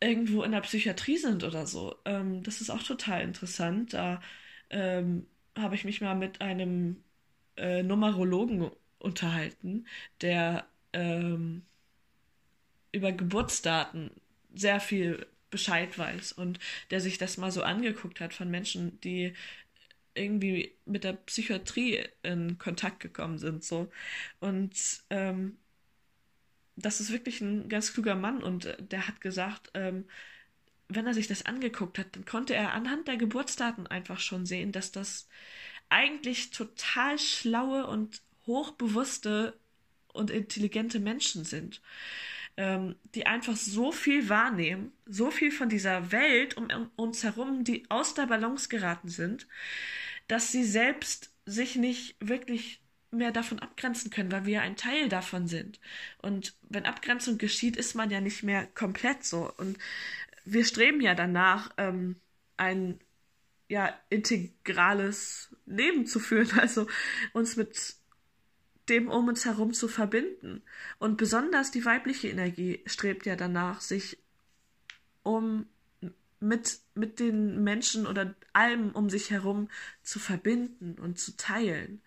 irgendwo 0.00 0.42
in 0.42 0.52
der 0.52 0.60
Psychiatrie 0.60 1.16
sind 1.16 1.44
oder 1.44 1.66
so. 1.66 1.96
Ähm, 2.04 2.42
das 2.42 2.60
ist 2.60 2.70
auch 2.70 2.82
total 2.82 3.22
interessant. 3.22 3.92
Da 3.94 4.20
ähm, 4.70 5.26
habe 5.56 5.74
ich 5.74 5.84
mich 5.84 6.00
mal 6.00 6.14
mit 6.14 6.40
einem 6.40 7.02
äh, 7.56 7.82
Numerologen 7.82 8.70
unterhalten, 8.98 9.86
der 10.20 10.66
ähm, 10.92 11.62
über 12.92 13.12
Geburtsdaten 13.12 14.10
sehr 14.54 14.80
viel 14.80 15.26
Bescheid 15.50 15.96
weiß 15.98 16.32
und 16.32 16.58
der 16.90 17.00
sich 17.00 17.18
das 17.18 17.36
mal 17.36 17.50
so 17.50 17.62
angeguckt 17.62 18.20
hat 18.20 18.34
von 18.34 18.50
Menschen, 18.50 19.00
die 19.00 19.34
irgendwie 20.14 20.74
mit 20.86 21.04
der 21.04 21.12
Psychiatrie 21.14 22.04
in 22.22 22.58
Kontakt 22.58 23.00
gekommen 23.00 23.38
sind, 23.38 23.64
so. 23.64 23.90
Und 24.40 24.74
ähm, 25.10 25.58
das 26.76 27.00
ist 27.00 27.12
wirklich 27.12 27.40
ein 27.40 27.68
ganz 27.68 27.92
kluger 27.92 28.14
Mann 28.14 28.42
und 28.42 28.76
der 28.78 29.08
hat 29.08 29.20
gesagt, 29.20 29.70
ähm, 29.74 30.04
wenn 30.88 31.06
er 31.06 31.14
sich 31.14 31.26
das 31.26 31.44
angeguckt 31.46 31.98
hat, 31.98 32.14
dann 32.16 32.24
konnte 32.24 32.54
er 32.54 32.72
anhand 32.74 33.08
der 33.08 33.16
Geburtsdaten 33.16 33.86
einfach 33.86 34.20
schon 34.20 34.46
sehen, 34.46 34.72
dass 34.72 34.92
das 34.92 35.28
eigentlich 35.88 36.50
total 36.50 37.18
schlaue 37.18 37.86
und 37.86 38.22
hochbewusste 38.46 39.58
und 40.12 40.30
intelligente 40.30 41.00
Menschen 41.00 41.44
sind. 41.44 41.80
ähm, 42.56 42.96
die 43.14 43.26
einfach 43.26 43.56
so 43.56 43.92
viel 43.92 44.28
wahrnehmen, 44.28 44.92
so 45.06 45.30
viel 45.30 45.50
von 45.52 45.68
dieser 45.68 46.12
Welt 46.12 46.56
um 46.56 46.68
uns 46.96 47.22
herum, 47.24 47.64
die 47.64 47.84
aus 47.90 48.14
der 48.14 48.26
Balance 48.26 48.68
geraten 48.68 49.08
sind, 49.08 49.46
dass 50.28 50.52
sie 50.52 50.64
selbst 50.64 51.32
sich 51.46 51.76
nicht 51.76 52.16
wirklich 52.20 52.80
mehr 53.10 53.30
davon 53.32 53.58
abgrenzen 53.60 54.10
können, 54.10 54.32
weil 54.32 54.46
wir 54.46 54.62
ein 54.62 54.76
Teil 54.76 55.08
davon 55.08 55.46
sind. 55.48 55.80
Und 56.18 56.54
wenn 56.68 56.86
Abgrenzung 56.86 57.38
geschieht, 57.38 57.76
ist 57.76 57.94
man 57.94 58.10
ja 58.10 58.20
nicht 58.20 58.42
mehr 58.42 58.66
komplett 58.66 59.24
so. 59.24 59.52
Und 59.58 59.78
wir 60.44 60.64
streben 60.64 61.00
ja 61.00 61.14
danach, 61.14 61.72
ähm, 61.78 62.16
ein 62.56 63.00
ja, 63.68 63.92
integrales 64.10 65.54
Leben 65.66 66.06
zu 66.06 66.20
führen, 66.20 66.50
also 66.58 66.86
uns 67.32 67.56
mit 67.56 67.96
dem 68.88 69.08
um 69.08 69.26
uns 69.28 69.44
herum 69.44 69.72
zu 69.72 69.88
verbinden. 69.88 70.62
Und 70.98 71.16
besonders 71.16 71.70
die 71.70 71.84
weibliche 71.84 72.28
Energie 72.28 72.82
strebt 72.86 73.26
ja 73.26 73.34
danach, 73.34 73.80
sich 73.80 74.18
um 75.22 75.66
mit, 76.38 76.78
mit 76.94 77.18
den 77.18 77.64
Menschen 77.64 78.06
oder 78.06 78.34
allem 78.52 78.90
um 78.92 79.10
sich 79.10 79.30
herum 79.30 79.68
zu 80.02 80.18
verbinden 80.18 80.96
und 81.00 81.18
zu 81.18 81.36
teilen. 81.36 82.00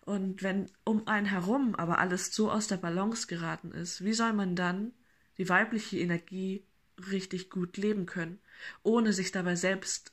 Und 0.00 0.42
wenn 0.42 0.66
um 0.82 1.06
einen 1.06 1.26
herum 1.26 1.74
aber 1.76 1.98
alles 1.98 2.34
so 2.34 2.50
aus 2.50 2.66
der 2.66 2.78
Balance 2.78 3.26
geraten 3.28 3.70
ist, 3.70 4.02
wie 4.02 4.14
soll 4.14 4.32
man 4.32 4.56
dann 4.56 4.92
die 5.38 5.48
weibliche 5.48 5.98
Energie 5.98 6.64
richtig 7.10 7.50
gut 7.50 7.76
leben 7.76 8.06
können, 8.06 8.40
ohne 8.82 9.12
sich 9.12 9.30
dabei 9.30 9.56
selbst 9.56 10.12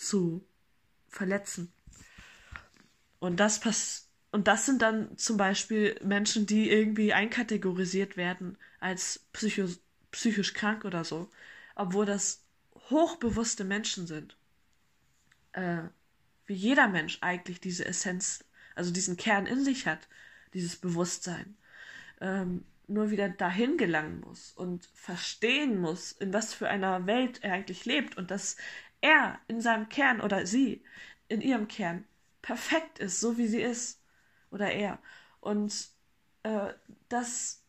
zu 0.00 0.44
verletzen? 1.08 1.72
Und 3.18 3.38
das 3.38 3.60
pass 3.60 4.08
und 4.32 4.46
das 4.46 4.64
sind 4.64 4.80
dann 4.80 5.18
zum 5.18 5.36
Beispiel 5.36 5.98
Menschen, 6.04 6.46
die 6.46 6.70
irgendwie 6.70 7.12
einkategorisiert 7.12 8.16
werden 8.16 8.56
als 8.78 9.26
psycho 9.32 9.66
psychisch 10.12 10.54
krank 10.54 10.84
oder 10.84 11.04
so, 11.04 11.28
obwohl 11.74 12.06
das 12.06 12.44
hochbewusste 12.90 13.64
Menschen 13.64 14.06
sind. 14.06 14.36
Äh, 15.52 15.82
wie 16.46 16.54
jeder 16.54 16.88
Mensch 16.88 17.18
eigentlich 17.20 17.60
diese 17.60 17.84
Essenz 17.84 18.44
also 18.74 18.92
diesen 18.92 19.16
Kern 19.16 19.46
in 19.46 19.62
sich 19.62 19.86
hat, 19.86 20.08
dieses 20.54 20.76
Bewusstsein, 20.76 21.56
ähm, 22.20 22.64
nur 22.88 23.10
wieder 23.10 23.28
dahin 23.28 23.76
gelangen 23.76 24.20
muss 24.20 24.52
und 24.52 24.88
verstehen 24.94 25.78
muss, 25.78 26.12
in 26.12 26.32
was 26.32 26.54
für 26.54 26.68
einer 26.68 27.06
Welt 27.06 27.42
er 27.42 27.52
eigentlich 27.52 27.84
lebt 27.84 28.16
und 28.16 28.30
dass 28.30 28.56
er 29.00 29.38
in 29.48 29.60
seinem 29.60 29.88
Kern 29.88 30.20
oder 30.20 30.46
sie 30.46 30.82
in 31.28 31.40
ihrem 31.40 31.68
Kern 31.68 32.04
perfekt 32.42 32.98
ist, 32.98 33.20
so 33.20 33.38
wie 33.38 33.46
sie 33.48 33.62
ist 33.62 34.02
oder 34.50 34.70
er 34.72 34.98
und 35.40 35.90
äh, 36.42 36.72
dass 37.08 37.60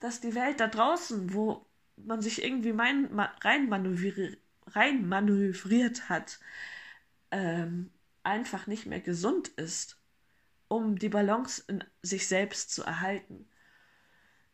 dass 0.00 0.20
die 0.20 0.34
Welt 0.34 0.58
da 0.60 0.66
draußen, 0.66 1.32
wo 1.32 1.64
man 1.96 2.20
sich 2.22 2.42
irgendwie 2.42 2.72
mein, 2.72 3.14
ma, 3.14 3.26
rein, 3.42 3.68
manövriert, 3.68 4.36
rein 4.66 5.08
manövriert 5.08 6.08
hat, 6.08 6.40
ähm, 7.30 7.90
einfach 8.24 8.66
nicht 8.66 8.86
mehr 8.86 9.00
gesund 9.00 9.48
ist, 9.48 9.98
um 10.68 10.98
die 10.98 11.08
Balance 11.08 11.62
in 11.68 11.84
sich 12.02 12.26
selbst 12.26 12.72
zu 12.72 12.82
erhalten. 12.82 13.48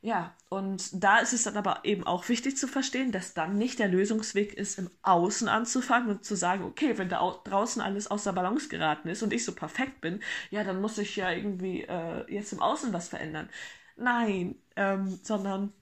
Ja, 0.01 0.37
und 0.49 1.03
da 1.03 1.19
ist 1.19 1.33
es 1.33 1.43
dann 1.43 1.57
aber 1.57 1.81
eben 1.85 2.05
auch 2.07 2.29
wichtig 2.29 2.57
zu 2.57 2.69
verstehen, 2.69 3.11
dass 3.11 3.35
dann 3.35 3.59
nicht 3.59 3.81
der 3.81 3.89
Lösungsweg 3.89 4.55
ist, 4.55 4.79
im 4.79 4.91
Außen 5.03 5.49
anzufangen 5.49 6.09
und 6.11 6.25
zu 6.25 6.37
sagen, 6.37 6.63
okay, 6.63 6.97
wenn 6.99 7.09
da 7.09 7.19
draußen 7.45 7.83
alles 7.83 8.07
außer 8.09 8.33
Balance 8.33 8.69
geraten 8.69 9.09
ist 9.09 9.23
und 9.25 9.33
ich 9.33 9.45
so 9.45 9.53
perfekt 9.55 10.01
bin, 10.01 10.21
ja, 10.51 10.63
dann 10.63 10.81
muss 10.81 10.99
ich 10.99 11.17
ja 11.17 11.33
irgendwie 11.33 11.83
äh, 11.83 12.33
jetzt 12.33 12.53
im 12.53 12.63
Außen 12.63 12.93
was 12.93 13.09
verändern. 13.09 13.49
Nein, 13.97 14.55
ähm, 14.77 15.19
sondern 15.25 15.73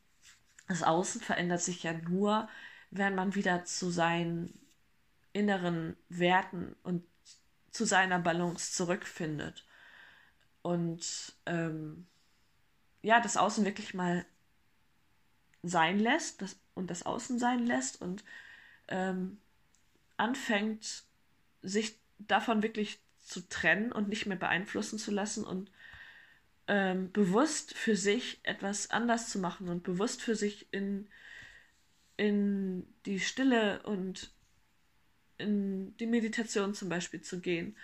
das 0.69 0.83
Außen 0.83 1.21
verändert 1.21 1.61
sich 1.61 1.83
ja 1.83 1.93
nur, 1.93 2.49
wenn 2.91 3.15
man 3.15 3.35
wieder 3.35 3.65
zu 3.65 3.91
seinen 3.91 4.59
inneren 5.35 5.97
Werten 6.09 6.75
und 6.83 7.05
zu 7.71 7.85
seiner 7.85 8.19
Balance 8.19 8.73
zurückfindet. 8.73 9.67
Und 10.63 11.35
ähm, 11.47 12.07
ja, 13.07 13.21
das 13.21 13.37
Außen 13.37 13.65
wirklich 13.65 13.95
mal 13.95 14.27
sein 15.63 16.01
lässt 16.01 16.43
das, 16.43 16.59
und 16.75 16.91
das 16.91 17.05
Außen 17.05 17.39
sein 17.39 17.65
lässt 17.65 18.01
und 18.03 18.25
ähm, 18.89 19.39
anfängt, 20.17 21.05
sich 21.63 22.01
davon 22.19 22.65
wirklich 22.65 22.99
zu 23.21 23.49
trennen 23.49 23.93
und 23.93 24.09
nicht 24.09 24.27
mehr 24.27 24.37
beeinflussen 24.37 24.99
zu 24.99 25.13
lassen 25.13 25.45
und 25.45 25.71
ähm, 26.67 27.13
bewusst 27.13 27.75
für 27.75 27.95
sich 27.95 28.41
etwas 28.43 28.91
anders 28.91 29.31
zu 29.31 29.39
machen 29.39 29.69
und 29.69 29.85
bewusst 29.85 30.21
für 30.21 30.35
sich 30.35 30.67
in, 30.73 31.09
in 32.17 32.93
die 33.05 33.21
Stille 33.21 33.85
und 33.85 34.33
in 35.39 35.97
die 35.99 36.07
Meditation 36.07 36.75
zum 36.75 36.89
Beispiel 36.89 37.21
zu 37.21 37.39
gehen, 37.41 37.77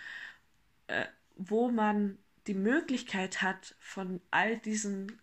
äh, 0.87 1.05
wo 1.37 1.71
man 1.71 2.17
die 2.47 2.53
Möglichkeit 2.53 3.41
hat, 3.41 3.75
von 3.79 4.21
all 4.31 4.57
diesen 4.57 5.19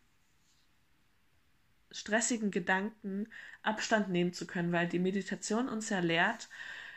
stressigen 1.90 2.50
Gedanken 2.50 3.28
Abstand 3.62 4.08
nehmen 4.08 4.32
zu 4.32 4.46
können, 4.46 4.72
weil 4.72 4.88
die 4.88 4.98
Meditation 4.98 5.68
uns 5.68 5.90
ja 5.90 5.98
lehrt, 5.98 6.48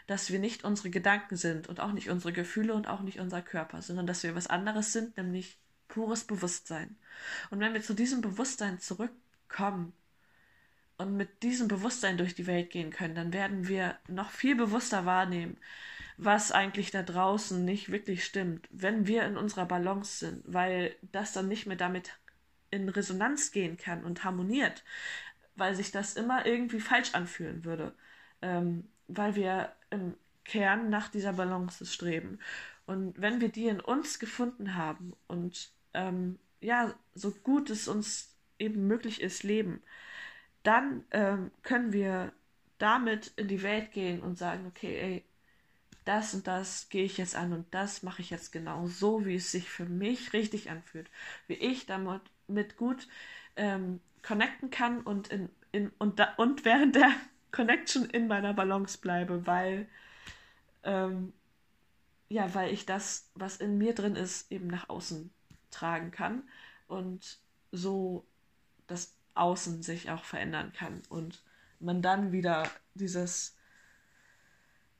dass 0.07 0.31
wir 0.31 0.39
nicht 0.39 0.63
unsere 0.63 0.89
Gedanken 0.89 1.35
sind 1.35 1.67
und 1.67 1.79
auch 1.79 1.93
nicht 1.93 2.09
unsere 2.09 2.33
Gefühle 2.33 2.73
und 2.73 2.87
auch 2.87 3.01
nicht 3.01 3.19
unser 3.19 3.41
Körper, 3.41 3.81
sondern 3.81 4.05
dass 4.05 4.23
wir 4.23 4.35
was 4.35 4.47
anderes 4.47 4.93
sind, 4.93 5.17
nämlich 5.17 5.57
pures 5.87 6.25
Bewusstsein. 6.25 6.95
Und 7.49 7.59
wenn 7.59 7.73
wir 7.73 7.81
zu 7.81 7.93
diesem 7.93 8.21
Bewusstsein 8.21 8.79
zurückkommen, 8.79 9.93
und 10.97 11.17
mit 11.17 11.43
diesem 11.43 11.67
Bewusstsein 11.67 12.17
durch 12.17 12.35
die 12.35 12.47
Welt 12.47 12.69
gehen 12.69 12.91
können, 12.91 13.15
dann 13.15 13.33
werden 13.33 13.67
wir 13.67 13.97
noch 14.07 14.31
viel 14.31 14.55
bewusster 14.55 15.05
wahrnehmen, 15.05 15.57
was 16.17 16.51
eigentlich 16.51 16.91
da 16.91 17.03
draußen 17.03 17.63
nicht 17.65 17.91
wirklich 17.91 18.23
stimmt, 18.25 18.67
wenn 18.71 19.07
wir 19.07 19.23
in 19.23 19.37
unserer 19.37 19.65
Balance 19.65 20.25
sind, 20.25 20.43
weil 20.45 20.95
das 21.11 21.33
dann 21.33 21.47
nicht 21.47 21.65
mehr 21.65 21.77
damit 21.77 22.17
in 22.71 22.89
Resonanz 22.89 23.51
gehen 23.51 23.77
kann 23.77 24.03
und 24.03 24.23
harmoniert, 24.23 24.83
weil 25.55 25.75
sich 25.75 25.91
das 25.91 26.15
immer 26.15 26.45
irgendwie 26.45 26.79
falsch 26.79 27.13
anfühlen 27.13 27.65
würde, 27.65 27.93
ähm, 28.41 28.87
weil 29.07 29.35
wir 29.35 29.73
im 29.89 30.15
Kern 30.45 30.89
nach 30.89 31.09
dieser 31.09 31.33
Balance 31.33 31.85
streben. 31.85 32.39
Und 32.85 33.19
wenn 33.21 33.41
wir 33.41 33.49
die 33.49 33.67
in 33.67 33.79
uns 33.79 34.19
gefunden 34.19 34.75
haben 34.75 35.13
und 35.27 35.71
ähm, 35.93 36.39
ja, 36.61 36.93
so 37.13 37.31
gut 37.31 37.69
es 37.69 37.87
uns 37.87 38.35
eben 38.59 38.87
möglich 38.87 39.21
ist, 39.21 39.43
leben, 39.43 39.81
dann 40.63 41.03
ähm, 41.11 41.51
können 41.61 41.93
wir 41.93 42.33
damit 42.77 43.31
in 43.35 43.47
die 43.47 43.63
Welt 43.63 43.91
gehen 43.91 44.21
und 44.21 44.37
sagen, 44.37 44.65
okay, 44.67 44.97
ey, 44.99 45.23
das 46.05 46.33
und 46.33 46.47
das 46.47 46.89
gehe 46.89 47.05
ich 47.05 47.17
jetzt 47.17 47.35
an 47.35 47.53
und 47.53 47.65
das 47.73 48.03
mache 48.03 48.21
ich 48.21 48.29
jetzt 48.29 48.51
genau 48.51 48.87
so, 48.87 49.25
wie 49.25 49.35
es 49.35 49.51
sich 49.51 49.69
für 49.69 49.85
mich 49.85 50.33
richtig 50.33 50.69
anfühlt, 50.69 51.09
wie 51.47 51.53
ich 51.53 51.85
damit 51.85 52.21
mit 52.47 52.77
gut 52.77 53.07
ähm, 53.55 53.99
connecten 54.21 54.69
kann 54.69 55.01
und 55.01 55.29
in, 55.29 55.49
in 55.71 55.91
und 55.97 56.19
da, 56.19 56.33
und 56.37 56.65
während 56.65 56.95
der 56.95 57.11
Connection 57.51 58.09
in 58.09 58.27
meiner 58.27 58.53
Balance 58.53 58.97
bleibe, 58.97 59.45
weil 59.45 59.87
ähm, 60.83 61.33
ja, 62.29 62.53
weil 62.55 62.73
ich 62.73 62.85
das, 62.85 63.29
was 63.35 63.57
in 63.57 63.77
mir 63.77 63.93
drin 63.93 64.15
ist, 64.15 64.51
eben 64.51 64.67
nach 64.67 64.89
außen 64.89 65.29
tragen 65.69 66.11
kann 66.11 66.43
und 66.87 67.39
so 67.71 68.25
das 68.87 69.15
Außen 69.35 69.83
sich 69.83 70.09
auch 70.09 70.23
verändern 70.23 70.73
kann 70.73 71.01
und 71.09 71.43
man 71.79 72.01
dann 72.01 72.31
wieder 72.31 72.69
dieses, 72.95 73.55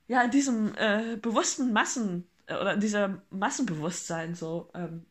ja, 0.08 0.24
in 0.24 0.32
diesem 0.32 0.76
äh, 0.76 1.18
bewussten 1.22 1.74
Massen 1.74 2.28
äh, 2.48 2.56
oder 2.56 2.74
in 2.74 2.80
dieser 2.80 3.22
Massenbewusstsein 3.30 4.36
so 4.36 4.70
ähm, 4.74 5.06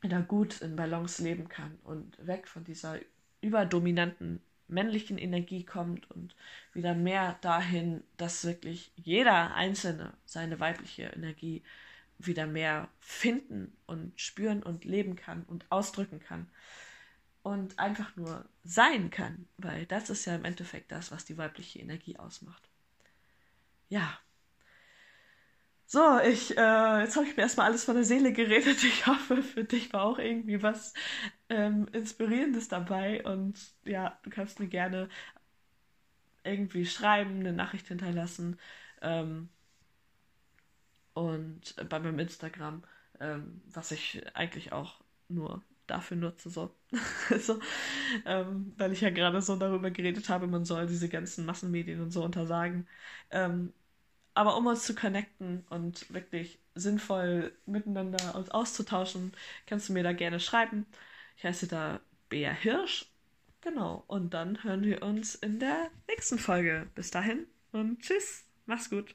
wieder 0.00 0.22
gut 0.22 0.60
in 0.60 0.76
Balance 0.76 1.22
leben 1.22 1.48
kann 1.48 1.78
und 1.84 2.24
weg 2.26 2.48
von 2.48 2.64
dieser 2.64 2.98
überdominanten 3.40 4.40
männlichen 4.68 5.18
Energie 5.18 5.64
kommt 5.64 6.10
und 6.10 6.34
wieder 6.72 6.94
mehr 6.94 7.38
dahin, 7.40 8.02
dass 8.16 8.44
wirklich 8.44 8.92
jeder 8.96 9.54
Einzelne 9.54 10.12
seine 10.24 10.58
weibliche 10.58 11.04
Energie 11.04 11.62
wieder 12.18 12.46
mehr 12.46 12.88
finden 12.98 13.76
und 13.86 14.18
spüren 14.20 14.62
und 14.62 14.84
leben 14.84 15.16
kann 15.16 15.44
und 15.44 15.66
ausdrücken 15.70 16.18
kann 16.18 16.48
und 17.42 17.78
einfach 17.78 18.16
nur 18.16 18.44
sein 18.64 19.10
kann, 19.10 19.46
weil 19.58 19.86
das 19.86 20.10
ist 20.10 20.24
ja 20.24 20.34
im 20.34 20.44
Endeffekt 20.44 20.90
das, 20.90 21.12
was 21.12 21.24
die 21.24 21.38
weibliche 21.38 21.78
Energie 21.78 22.16
ausmacht. 22.16 22.68
Ja. 23.88 24.22
So, 25.88 26.18
ich, 26.20 26.56
äh, 26.56 27.00
jetzt 27.02 27.14
habe 27.16 27.26
ich 27.26 27.36
mir 27.36 27.44
erstmal 27.44 27.66
alles 27.66 27.84
von 27.84 27.94
der 27.94 28.04
Seele 28.04 28.32
geredet. 28.32 28.78
Ich 28.84 29.06
hoffe, 29.06 29.42
für 29.42 29.64
dich 29.64 29.92
war 29.92 30.02
auch 30.04 30.18
irgendwie 30.18 30.62
was 30.62 30.94
ähm, 31.48 31.86
Inspirierendes 31.92 32.68
dabei. 32.68 33.24
Und 33.24 33.58
ja, 33.84 34.18
du 34.24 34.30
kannst 34.30 34.58
mir 34.60 34.66
gerne 34.68 35.08
irgendwie 36.44 36.86
schreiben, 36.86 37.40
eine 37.40 37.52
Nachricht 37.52 37.88
hinterlassen. 37.88 38.58
Ähm, 39.02 39.48
und 41.14 41.74
bei 41.88 41.98
meinem 41.98 42.18
Instagram, 42.18 42.82
ähm, 43.20 43.62
was 43.66 43.90
ich 43.92 44.22
eigentlich 44.36 44.72
auch 44.72 45.00
nur 45.28 45.62
dafür 45.86 46.16
nutze. 46.16 46.50
So. 46.50 46.74
also, 47.30 47.60
ähm, 48.24 48.72
weil 48.76 48.92
ich 48.92 49.00
ja 49.00 49.10
gerade 49.10 49.42
so 49.42 49.56
darüber 49.56 49.90
geredet 49.90 50.28
habe, 50.28 50.46
man 50.46 50.64
soll 50.64 50.86
diese 50.86 51.08
ganzen 51.08 51.44
Massenmedien 51.44 52.00
und 52.00 52.10
so 52.10 52.24
untersagen. 52.24 52.86
Ähm, 53.30 53.72
aber 54.34 54.56
um 54.56 54.66
uns 54.66 54.84
zu 54.84 54.94
connecten 54.94 55.64
und 55.70 56.12
wirklich 56.12 56.58
sinnvoll 56.74 57.52
miteinander 57.66 58.34
uns 58.34 58.50
auszutauschen, 58.50 59.32
kannst 59.66 59.88
du 59.88 59.94
mir 59.94 60.02
da 60.02 60.12
gerne 60.12 60.40
schreiben. 60.40 60.86
Ich 61.36 61.44
heiße 61.44 61.68
da 61.68 62.00
Bea 62.28 62.52
Hirsch. 62.52 63.06
Genau. 63.62 64.04
Und 64.06 64.34
dann 64.34 64.62
hören 64.62 64.82
wir 64.84 65.02
uns 65.02 65.34
in 65.34 65.58
der 65.58 65.90
nächsten 66.08 66.38
Folge. 66.38 66.86
Bis 66.94 67.10
dahin 67.10 67.46
und 67.72 68.00
tschüss. 68.00 68.44
Mach's 68.66 68.90
gut. 68.90 69.14